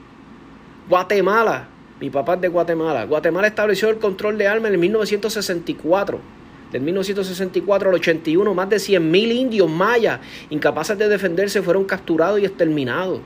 Guatemala, 0.88 1.68
mi 2.00 2.08
papá 2.08 2.34
es 2.34 2.40
de 2.40 2.48
Guatemala. 2.48 3.04
Guatemala 3.04 3.48
estableció 3.48 3.88
el 3.90 3.98
control 3.98 4.38
de 4.38 4.46
armas 4.46 4.72
en 4.72 4.80
1964 4.80 6.39
del 6.72 6.83
1964 6.83 7.88
al 7.88 7.94
81, 7.96 8.54
más 8.54 8.68
de 8.68 8.76
100.000 8.76 9.33
indios 9.33 9.68
mayas 9.68 10.20
incapaces 10.50 10.96
de 10.96 11.09
defenderse 11.09 11.62
fueron 11.62 11.85
capturados 11.85 12.40
y 12.40 12.44
exterminados. 12.44 13.20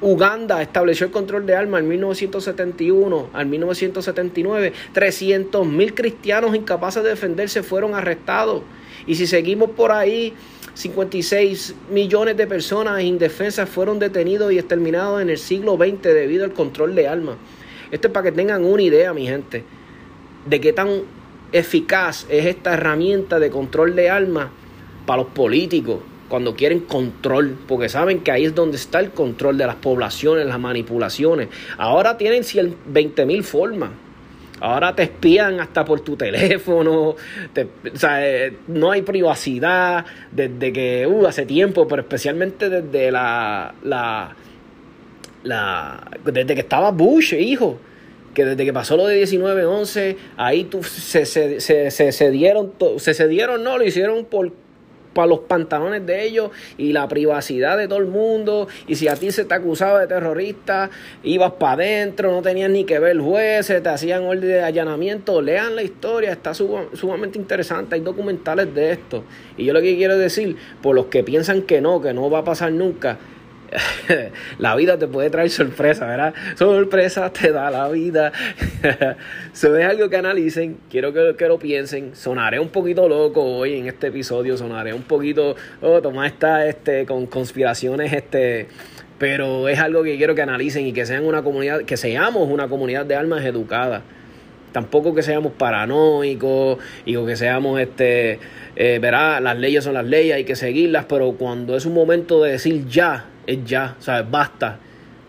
Uganda 0.00 0.60
estableció 0.60 1.06
el 1.06 1.12
control 1.12 1.46
de 1.46 1.56
armas 1.56 1.80
en 1.80 1.88
1971 1.88 3.30
al 3.32 3.46
1979. 3.46 4.72
300.000 4.94 5.94
cristianos 5.94 6.54
incapaces 6.54 7.02
de 7.02 7.10
defenderse 7.10 7.62
fueron 7.62 7.94
arrestados. 7.94 8.62
Y 9.06 9.14
si 9.14 9.26
seguimos 9.26 9.70
por 9.70 9.92
ahí, 9.92 10.34
56 10.74 11.74
millones 11.90 12.36
de 12.36 12.46
personas 12.46 13.02
indefensas 13.02 13.68
fueron 13.68 13.98
detenidos 13.98 14.52
y 14.52 14.58
exterminados 14.58 15.22
en 15.22 15.30
el 15.30 15.38
siglo 15.38 15.76
XX 15.76 16.02
debido 16.02 16.44
al 16.44 16.52
control 16.52 16.94
de 16.94 17.08
armas. 17.08 17.36
Esto 17.90 18.08
es 18.08 18.12
para 18.12 18.24
que 18.24 18.32
tengan 18.32 18.64
una 18.64 18.82
idea, 18.82 19.14
mi 19.14 19.26
gente, 19.26 19.64
de 20.44 20.60
qué 20.60 20.74
tan 20.74 21.02
eficaz 21.52 22.26
es 22.28 22.46
esta 22.46 22.74
herramienta 22.74 23.38
de 23.38 23.50
control 23.50 23.94
de 23.94 24.10
armas 24.10 24.48
para 25.06 25.22
los 25.22 25.32
políticos 25.32 26.00
cuando 26.28 26.56
quieren 26.56 26.80
control, 26.80 27.56
porque 27.68 27.88
saben 27.88 28.20
que 28.20 28.32
ahí 28.32 28.44
es 28.46 28.54
donde 28.54 28.76
está 28.76 28.98
el 28.98 29.10
control 29.10 29.56
de 29.58 29.66
las 29.66 29.76
poblaciones, 29.76 30.44
las 30.46 30.58
manipulaciones. 30.58 31.48
Ahora 31.78 32.18
tienen 32.18 32.42
20 32.86 33.26
mil 33.26 33.44
formas. 33.44 33.90
Ahora 34.58 34.96
te 34.96 35.02
espían 35.04 35.60
hasta 35.60 35.84
por 35.84 36.00
tu 36.00 36.16
teléfono, 36.16 37.14
eh, 37.54 38.56
no 38.68 38.90
hay 38.90 39.02
privacidad 39.02 40.06
desde 40.32 40.72
que, 40.72 41.06
uh, 41.06 41.26
hace 41.26 41.44
tiempo, 41.44 41.86
pero 41.86 42.00
especialmente 42.00 42.70
desde 42.70 43.12
la, 43.12 43.74
la, 43.84 44.34
la 45.42 46.10
desde 46.24 46.54
que 46.54 46.62
estaba 46.62 46.90
Bush, 46.90 47.34
hijo 47.34 47.78
que 48.36 48.44
desde 48.44 48.66
que 48.66 48.72
pasó 48.74 48.98
lo 48.98 49.06
de 49.06 49.22
19-11, 49.24 50.16
ahí 50.36 50.64
tú, 50.64 50.82
se, 50.82 51.24
se, 51.24 51.58
se, 51.58 51.90
se, 51.90 52.12
cedieron, 52.12 52.70
se 52.98 53.14
cedieron, 53.14 53.64
no, 53.64 53.78
lo 53.78 53.84
hicieron 53.84 54.26
por 54.26 54.52
para 55.14 55.28
los 55.28 55.38
pantalones 55.40 56.04
de 56.04 56.26
ellos 56.26 56.50
y 56.76 56.92
la 56.92 57.08
privacidad 57.08 57.78
de 57.78 57.88
todo 57.88 58.00
el 58.00 58.06
mundo. 58.06 58.68
Y 58.86 58.96
si 58.96 59.08
a 59.08 59.16
ti 59.16 59.32
se 59.32 59.46
te 59.46 59.54
acusaba 59.54 60.00
de 60.00 60.06
terrorista, 60.06 60.90
ibas 61.22 61.52
para 61.52 61.72
adentro, 61.72 62.30
no 62.30 62.42
tenías 62.42 62.68
ni 62.68 62.84
que 62.84 62.98
ver 62.98 63.18
jueces, 63.18 63.82
te 63.82 63.88
hacían 63.88 64.24
orden 64.24 64.42
de 64.42 64.62
allanamiento. 64.62 65.40
Lean 65.40 65.74
la 65.74 65.82
historia, 65.82 66.32
está 66.32 66.52
sumamente 66.52 67.38
interesante. 67.38 67.94
Hay 67.94 68.02
documentales 68.02 68.74
de 68.74 68.92
esto. 68.92 69.24
Y 69.56 69.64
yo 69.64 69.72
lo 69.72 69.80
que 69.80 69.96
quiero 69.96 70.18
decir, 70.18 70.56
por 70.82 70.94
los 70.94 71.06
que 71.06 71.24
piensan 71.24 71.62
que 71.62 71.80
no, 71.80 72.02
que 72.02 72.12
no 72.12 72.28
va 72.28 72.40
a 72.40 72.44
pasar 72.44 72.72
nunca, 72.72 73.18
la 74.58 74.74
vida 74.76 74.98
te 74.98 75.06
puede 75.06 75.30
traer 75.30 75.50
sorpresa, 75.50 76.06
¿verdad? 76.06 76.34
Sorpresa 76.56 77.32
te 77.32 77.52
da 77.52 77.70
la 77.70 77.88
vida. 77.88 78.32
Eso 79.52 79.76
es 79.76 79.86
algo 79.86 80.08
que 80.08 80.16
analicen, 80.16 80.78
quiero 80.90 81.12
que, 81.12 81.34
que, 81.36 81.46
lo 81.46 81.58
piensen. 81.58 82.14
Sonaré 82.14 82.58
un 82.58 82.68
poquito 82.68 83.08
loco 83.08 83.42
hoy 83.42 83.78
en 83.78 83.86
este 83.86 84.08
episodio, 84.08 84.56
sonaré 84.56 84.92
un 84.92 85.02
poquito, 85.02 85.56
oh, 85.82 86.00
toma 86.00 86.26
esta, 86.26 86.66
este, 86.66 87.06
con 87.06 87.26
conspiraciones, 87.26 88.12
este, 88.12 88.68
pero 89.18 89.68
es 89.68 89.78
algo 89.78 90.02
que 90.02 90.16
quiero 90.16 90.34
que 90.34 90.42
analicen 90.42 90.86
y 90.86 90.92
que 90.92 91.06
sean 91.06 91.24
una 91.24 91.42
comunidad, 91.42 91.82
que 91.82 91.96
seamos 91.96 92.48
una 92.50 92.68
comunidad 92.68 93.06
de 93.06 93.14
almas 93.14 93.44
educadas. 93.44 94.02
Tampoco 94.72 95.14
que 95.14 95.22
seamos 95.22 95.52
paranoicos 95.52 96.78
y 97.06 97.14
que 97.14 97.36
seamos, 97.36 97.80
este, 97.80 98.38
eh, 98.76 98.98
verá, 99.00 99.40
las 99.40 99.56
leyes 99.56 99.84
son 99.84 99.94
las 99.94 100.04
leyes, 100.04 100.34
hay 100.34 100.44
que 100.44 100.54
seguirlas, 100.54 101.06
pero 101.06 101.32
cuando 101.32 101.76
es 101.76 101.86
un 101.86 101.94
momento 101.94 102.42
de 102.42 102.52
decir 102.52 102.86
ya, 102.86 103.24
es 103.46 103.64
ya, 103.64 103.96
¿sabes? 104.00 104.30
Basta. 104.30 104.78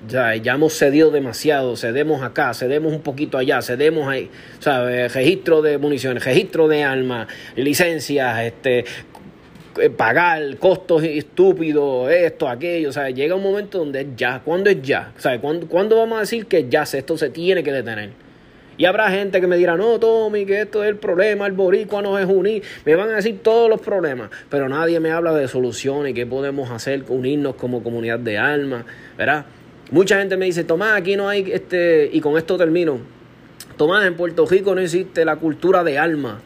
Ya, 0.07 0.35
ya 0.35 0.53
hemos 0.53 0.77
cedido 0.77 1.09
demasiado, 1.09 1.75
cedemos 1.75 2.21
acá, 2.21 2.53
cedemos 2.53 2.93
un 2.93 3.01
poquito 3.01 3.37
allá, 3.37 3.63
cedemos 3.63 4.07
ahí, 4.07 4.29
¿sabes? 4.59 5.11
Registro 5.13 5.63
de 5.63 5.79
municiones, 5.79 6.23
registro 6.23 6.67
de 6.67 6.83
armas, 6.83 7.27
licencias, 7.55 8.39
este, 8.43 8.85
eh, 9.79 9.89
pagar 9.89 10.57
costos 10.57 11.03
estúpidos, 11.03 12.11
esto, 12.11 12.47
aquello. 12.47 12.91
Sea, 12.91 13.09
llega 13.09 13.35
un 13.35 13.43
momento 13.43 13.79
donde 13.79 14.01
es 14.01 14.07
ya. 14.15 14.41
¿Cuándo 14.43 14.69
es 14.69 14.81
ya? 14.81 15.13
Sea, 15.17 15.39
¿cuándo, 15.39 15.67
¿cuándo 15.67 15.97
vamos 15.97 16.17
a 16.17 16.21
decir 16.21 16.45
que 16.45 16.67
ya 16.69 16.83
esto 16.83 17.17
se 17.17 17.29
tiene 17.29 17.63
que 17.63 17.71
detener? 17.71 18.26
Y 18.77 18.85
habrá 18.85 19.09
gente 19.09 19.41
que 19.41 19.47
me 19.47 19.57
dirá, 19.57 19.75
no, 19.75 19.99
Tommy, 19.99 20.45
que 20.45 20.61
esto 20.61 20.83
es 20.83 20.89
el 20.89 20.97
problema, 20.97 21.47
el 21.47 21.53
boricua 21.53 22.01
no 22.01 22.19
es 22.19 22.27
unir. 22.27 22.61
Me 22.85 22.95
van 22.95 23.09
a 23.09 23.15
decir 23.15 23.39
todos 23.41 23.69
los 23.69 23.81
problemas, 23.81 24.29
pero 24.49 24.69
nadie 24.69 24.99
me 24.99 25.11
habla 25.11 25.33
de 25.33 25.47
soluciones, 25.47 26.13
qué 26.13 26.25
podemos 26.25 26.69
hacer, 26.69 27.03
unirnos 27.09 27.55
como 27.55 27.81
comunidad 27.81 28.19
de 28.19 28.37
alma, 28.37 28.85
¿verdad? 29.17 29.45
Mucha 29.89 30.19
gente 30.19 30.37
me 30.37 30.45
dice, 30.45 30.63
Tomás, 30.63 30.95
aquí 30.95 31.15
no 31.15 31.27
hay, 31.27 31.49
este, 31.51 32.09
y 32.11 32.21
con 32.21 32.37
esto 32.37 32.57
termino. 32.57 32.99
Tomás, 33.77 34.05
en 34.05 34.15
Puerto 34.15 34.45
Rico 34.45 34.75
no 34.75 34.81
existe 34.81 35.25
la 35.25 35.37
cultura 35.37 35.83
de 35.83 35.97
alma. 35.97 36.41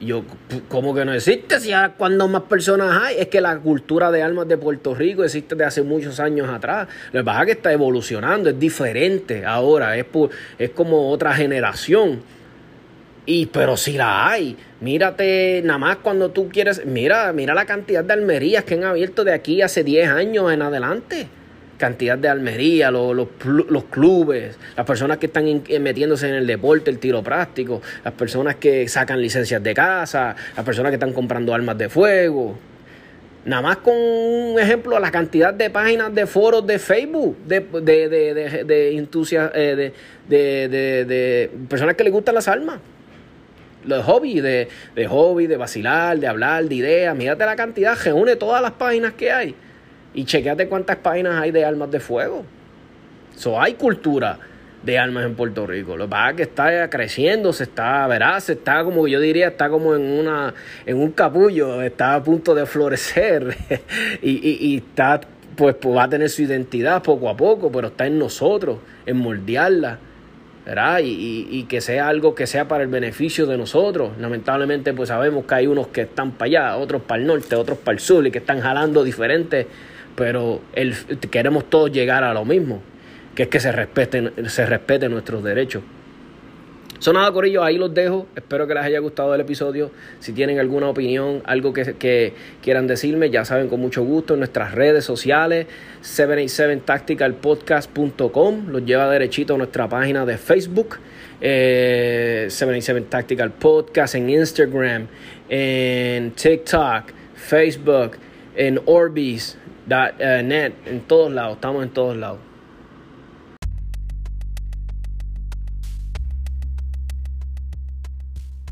Yo, 0.00 0.24
¿cómo 0.68 0.94
que 0.94 1.04
no 1.04 1.14
existe? 1.14 1.58
Si 1.58 1.72
ahora 1.72 1.94
cuando 1.96 2.28
más 2.28 2.42
personas 2.42 3.02
hay, 3.02 3.16
es 3.18 3.28
que 3.28 3.40
la 3.40 3.58
cultura 3.58 4.10
de 4.10 4.22
almas 4.22 4.46
de 4.46 4.58
Puerto 4.58 4.94
Rico 4.94 5.24
existe 5.24 5.54
de 5.54 5.64
hace 5.64 5.82
muchos 5.82 6.20
años 6.20 6.48
atrás. 6.50 6.86
Lo 7.12 7.20
que 7.20 7.24
pasa 7.24 7.40
es 7.40 7.46
que 7.46 7.52
está 7.52 7.72
evolucionando, 7.72 8.50
es 8.50 8.58
diferente 8.58 9.46
ahora, 9.46 9.96
es, 9.96 10.06
es 10.58 10.70
como 10.70 11.10
otra 11.10 11.32
generación. 11.34 12.20
Y, 13.24 13.46
pero 13.46 13.76
si 13.76 13.94
la 13.94 14.28
hay, 14.28 14.56
mírate, 14.80 15.62
nada 15.64 15.78
más 15.78 15.96
cuando 15.96 16.30
tú 16.30 16.48
quieres, 16.48 16.84
mira, 16.84 17.32
mira 17.32 17.54
la 17.54 17.64
cantidad 17.64 18.04
de 18.04 18.12
almerías 18.12 18.64
que 18.64 18.74
han 18.74 18.84
abierto 18.84 19.24
de 19.24 19.32
aquí 19.32 19.62
hace 19.62 19.82
10 19.82 20.10
años 20.10 20.52
en 20.52 20.62
adelante 20.62 21.28
cantidad 21.76 22.18
de 22.18 22.28
almería, 22.28 22.90
los, 22.90 23.14
los, 23.14 23.84
clubes, 23.84 24.58
las 24.76 24.86
personas 24.86 25.18
que 25.18 25.26
están 25.26 25.46
eh, 25.46 25.78
metiéndose 25.78 26.28
en 26.28 26.34
el 26.34 26.46
deporte, 26.46 26.90
el 26.90 26.98
tiro 26.98 27.22
práctico, 27.22 27.82
las 28.04 28.14
personas 28.14 28.56
que 28.56 28.88
sacan 28.88 29.20
licencias 29.20 29.62
de 29.62 29.74
casa, 29.74 30.34
las 30.56 30.64
personas 30.64 30.90
que 30.90 30.96
están 30.96 31.12
comprando 31.12 31.54
armas 31.54 31.78
de 31.78 31.88
fuego. 31.88 32.58
Nada 33.44 33.62
más 33.62 33.76
con 33.76 33.94
un 33.96 34.58
ejemplo, 34.58 34.98
la 34.98 35.10
cantidad 35.10 35.54
de 35.54 35.70
páginas 35.70 36.12
de 36.12 36.26
foros 36.26 36.66
de 36.66 36.80
Facebook, 36.80 37.36
de, 37.46 37.60
de, 37.60 38.08
de, 38.08 38.34
de, 38.34 39.92
de, 40.68 41.04
de 41.04 41.50
personas 41.68 41.94
que 41.94 42.04
les 42.04 42.12
gustan 42.12 42.34
las 42.34 42.48
armas 42.48 42.78
los 43.84 44.04
hobbies, 44.04 44.42
de, 44.42 44.68
de 44.96 45.06
hobby, 45.06 45.46
de 45.46 45.56
vacilar, 45.56 46.18
de 46.18 46.26
hablar, 46.26 46.64
de 46.64 46.74
ideas. 46.74 47.14
Mírate 47.14 47.46
la 47.46 47.54
cantidad, 47.54 47.96
reúne 47.96 48.34
todas 48.34 48.60
las 48.60 48.72
páginas 48.72 49.12
que 49.12 49.30
hay 49.30 49.54
y 50.16 50.24
chequeate 50.24 50.66
cuántas 50.66 50.96
páginas 50.96 51.40
hay 51.40 51.52
de 51.52 51.64
armas 51.64 51.90
de 51.90 52.00
fuego. 52.00 52.44
So, 53.36 53.60
hay 53.60 53.74
cultura 53.74 54.38
de 54.82 54.98
armas 54.98 55.26
en 55.26 55.34
Puerto 55.34 55.66
Rico. 55.66 55.96
Lo 55.96 56.06
que 56.06 56.10
pasa 56.10 56.30
es 56.30 56.36
que 56.36 56.42
está 56.42 56.90
creciendo, 56.90 57.52
se 57.52 57.64
está, 57.64 58.06
verás, 58.06 58.48
está 58.48 58.82
como 58.82 59.06
yo 59.06 59.20
diría, 59.20 59.48
está 59.48 59.68
como 59.68 59.94
en 59.94 60.02
una, 60.02 60.54
en 60.86 60.96
un 60.96 61.12
capullo, 61.12 61.82
está 61.82 62.14
a 62.14 62.24
punto 62.24 62.54
de 62.54 62.64
florecer 62.64 63.56
y, 64.22 64.78
está, 64.78 65.20
pues, 65.54 65.74
pues, 65.74 65.94
va 65.94 66.04
a 66.04 66.08
tener 66.08 66.30
su 66.30 66.42
identidad 66.42 67.02
poco 67.02 67.28
a 67.28 67.36
poco, 67.36 67.70
pero 67.70 67.88
está 67.88 68.06
en 68.06 68.18
nosotros, 68.18 68.78
en 69.04 69.18
moldearla. 69.18 69.98
¿verdad? 70.64 70.98
Y, 71.00 71.64
que 71.68 71.80
sea 71.80 72.08
algo 72.08 72.34
que 72.34 72.48
sea 72.48 72.66
para 72.66 72.82
el 72.82 72.88
beneficio 72.88 73.46
de 73.46 73.56
nosotros. 73.56 74.18
Lamentablemente, 74.18 74.92
pues 74.94 75.10
sabemos 75.10 75.44
que 75.44 75.54
hay 75.54 75.68
unos 75.68 75.86
que 75.88 76.00
están 76.00 76.32
para 76.32 76.46
allá, 76.46 76.76
otros 76.76 77.02
para 77.02 77.20
el 77.20 77.26
norte, 77.28 77.54
otros 77.54 77.78
para 77.78 77.94
el 77.94 78.00
sur 78.00 78.26
y 78.26 78.32
que 78.32 78.38
están 78.38 78.60
jalando 78.60 79.04
diferentes 79.04 79.68
pero 80.16 80.60
el, 80.72 80.96
queremos 81.30 81.70
todos 81.70 81.92
llegar 81.92 82.24
a 82.24 82.34
lo 82.34 82.44
mismo, 82.44 82.82
que 83.34 83.44
es 83.44 83.48
que 83.48 83.60
se 83.60 83.70
respeten, 83.70 84.32
se 84.48 84.66
respeten 84.66 85.12
nuestros 85.12 85.44
derechos. 85.44 85.84
Son 86.98 87.14
nada, 87.14 87.30
Corillo, 87.30 87.62
ahí 87.62 87.76
los 87.76 87.92
dejo. 87.92 88.26
Espero 88.34 88.66
que 88.66 88.72
les 88.72 88.82
haya 88.82 89.00
gustado 89.00 89.34
el 89.34 89.42
episodio. 89.42 89.90
Si 90.18 90.32
tienen 90.32 90.58
alguna 90.58 90.88
opinión, 90.88 91.42
algo 91.44 91.74
que, 91.74 91.92
que 91.94 92.32
quieran 92.62 92.86
decirme, 92.86 93.28
ya 93.28 93.44
saben, 93.44 93.68
con 93.68 93.80
mucho 93.80 94.02
gusto 94.02 94.32
en 94.34 94.40
nuestras 94.40 94.72
redes 94.72 95.04
sociales, 95.04 95.66
787tacticalpodcast.com, 96.02 98.68
los 98.68 98.86
lleva 98.86 99.10
derechito 99.10 99.56
a 99.56 99.58
nuestra 99.58 99.86
página 99.88 100.24
de 100.24 100.38
Facebook, 100.38 100.96
eh, 101.42 102.46
787 102.48 103.10
Tactical 103.10 103.52
Podcast, 103.52 104.14
en 104.14 104.30
Instagram, 104.30 105.06
en 105.50 106.30
TikTok, 106.30 107.12
Facebook, 107.34 108.12
en 108.56 108.80
Orbis, 108.86 109.58
net, 109.86 110.74
en 110.86 111.00
todos 111.00 111.32
lados, 111.32 111.54
estamos 111.54 111.82
en 111.82 111.90
todos 111.90 112.16
lados. 112.16 112.38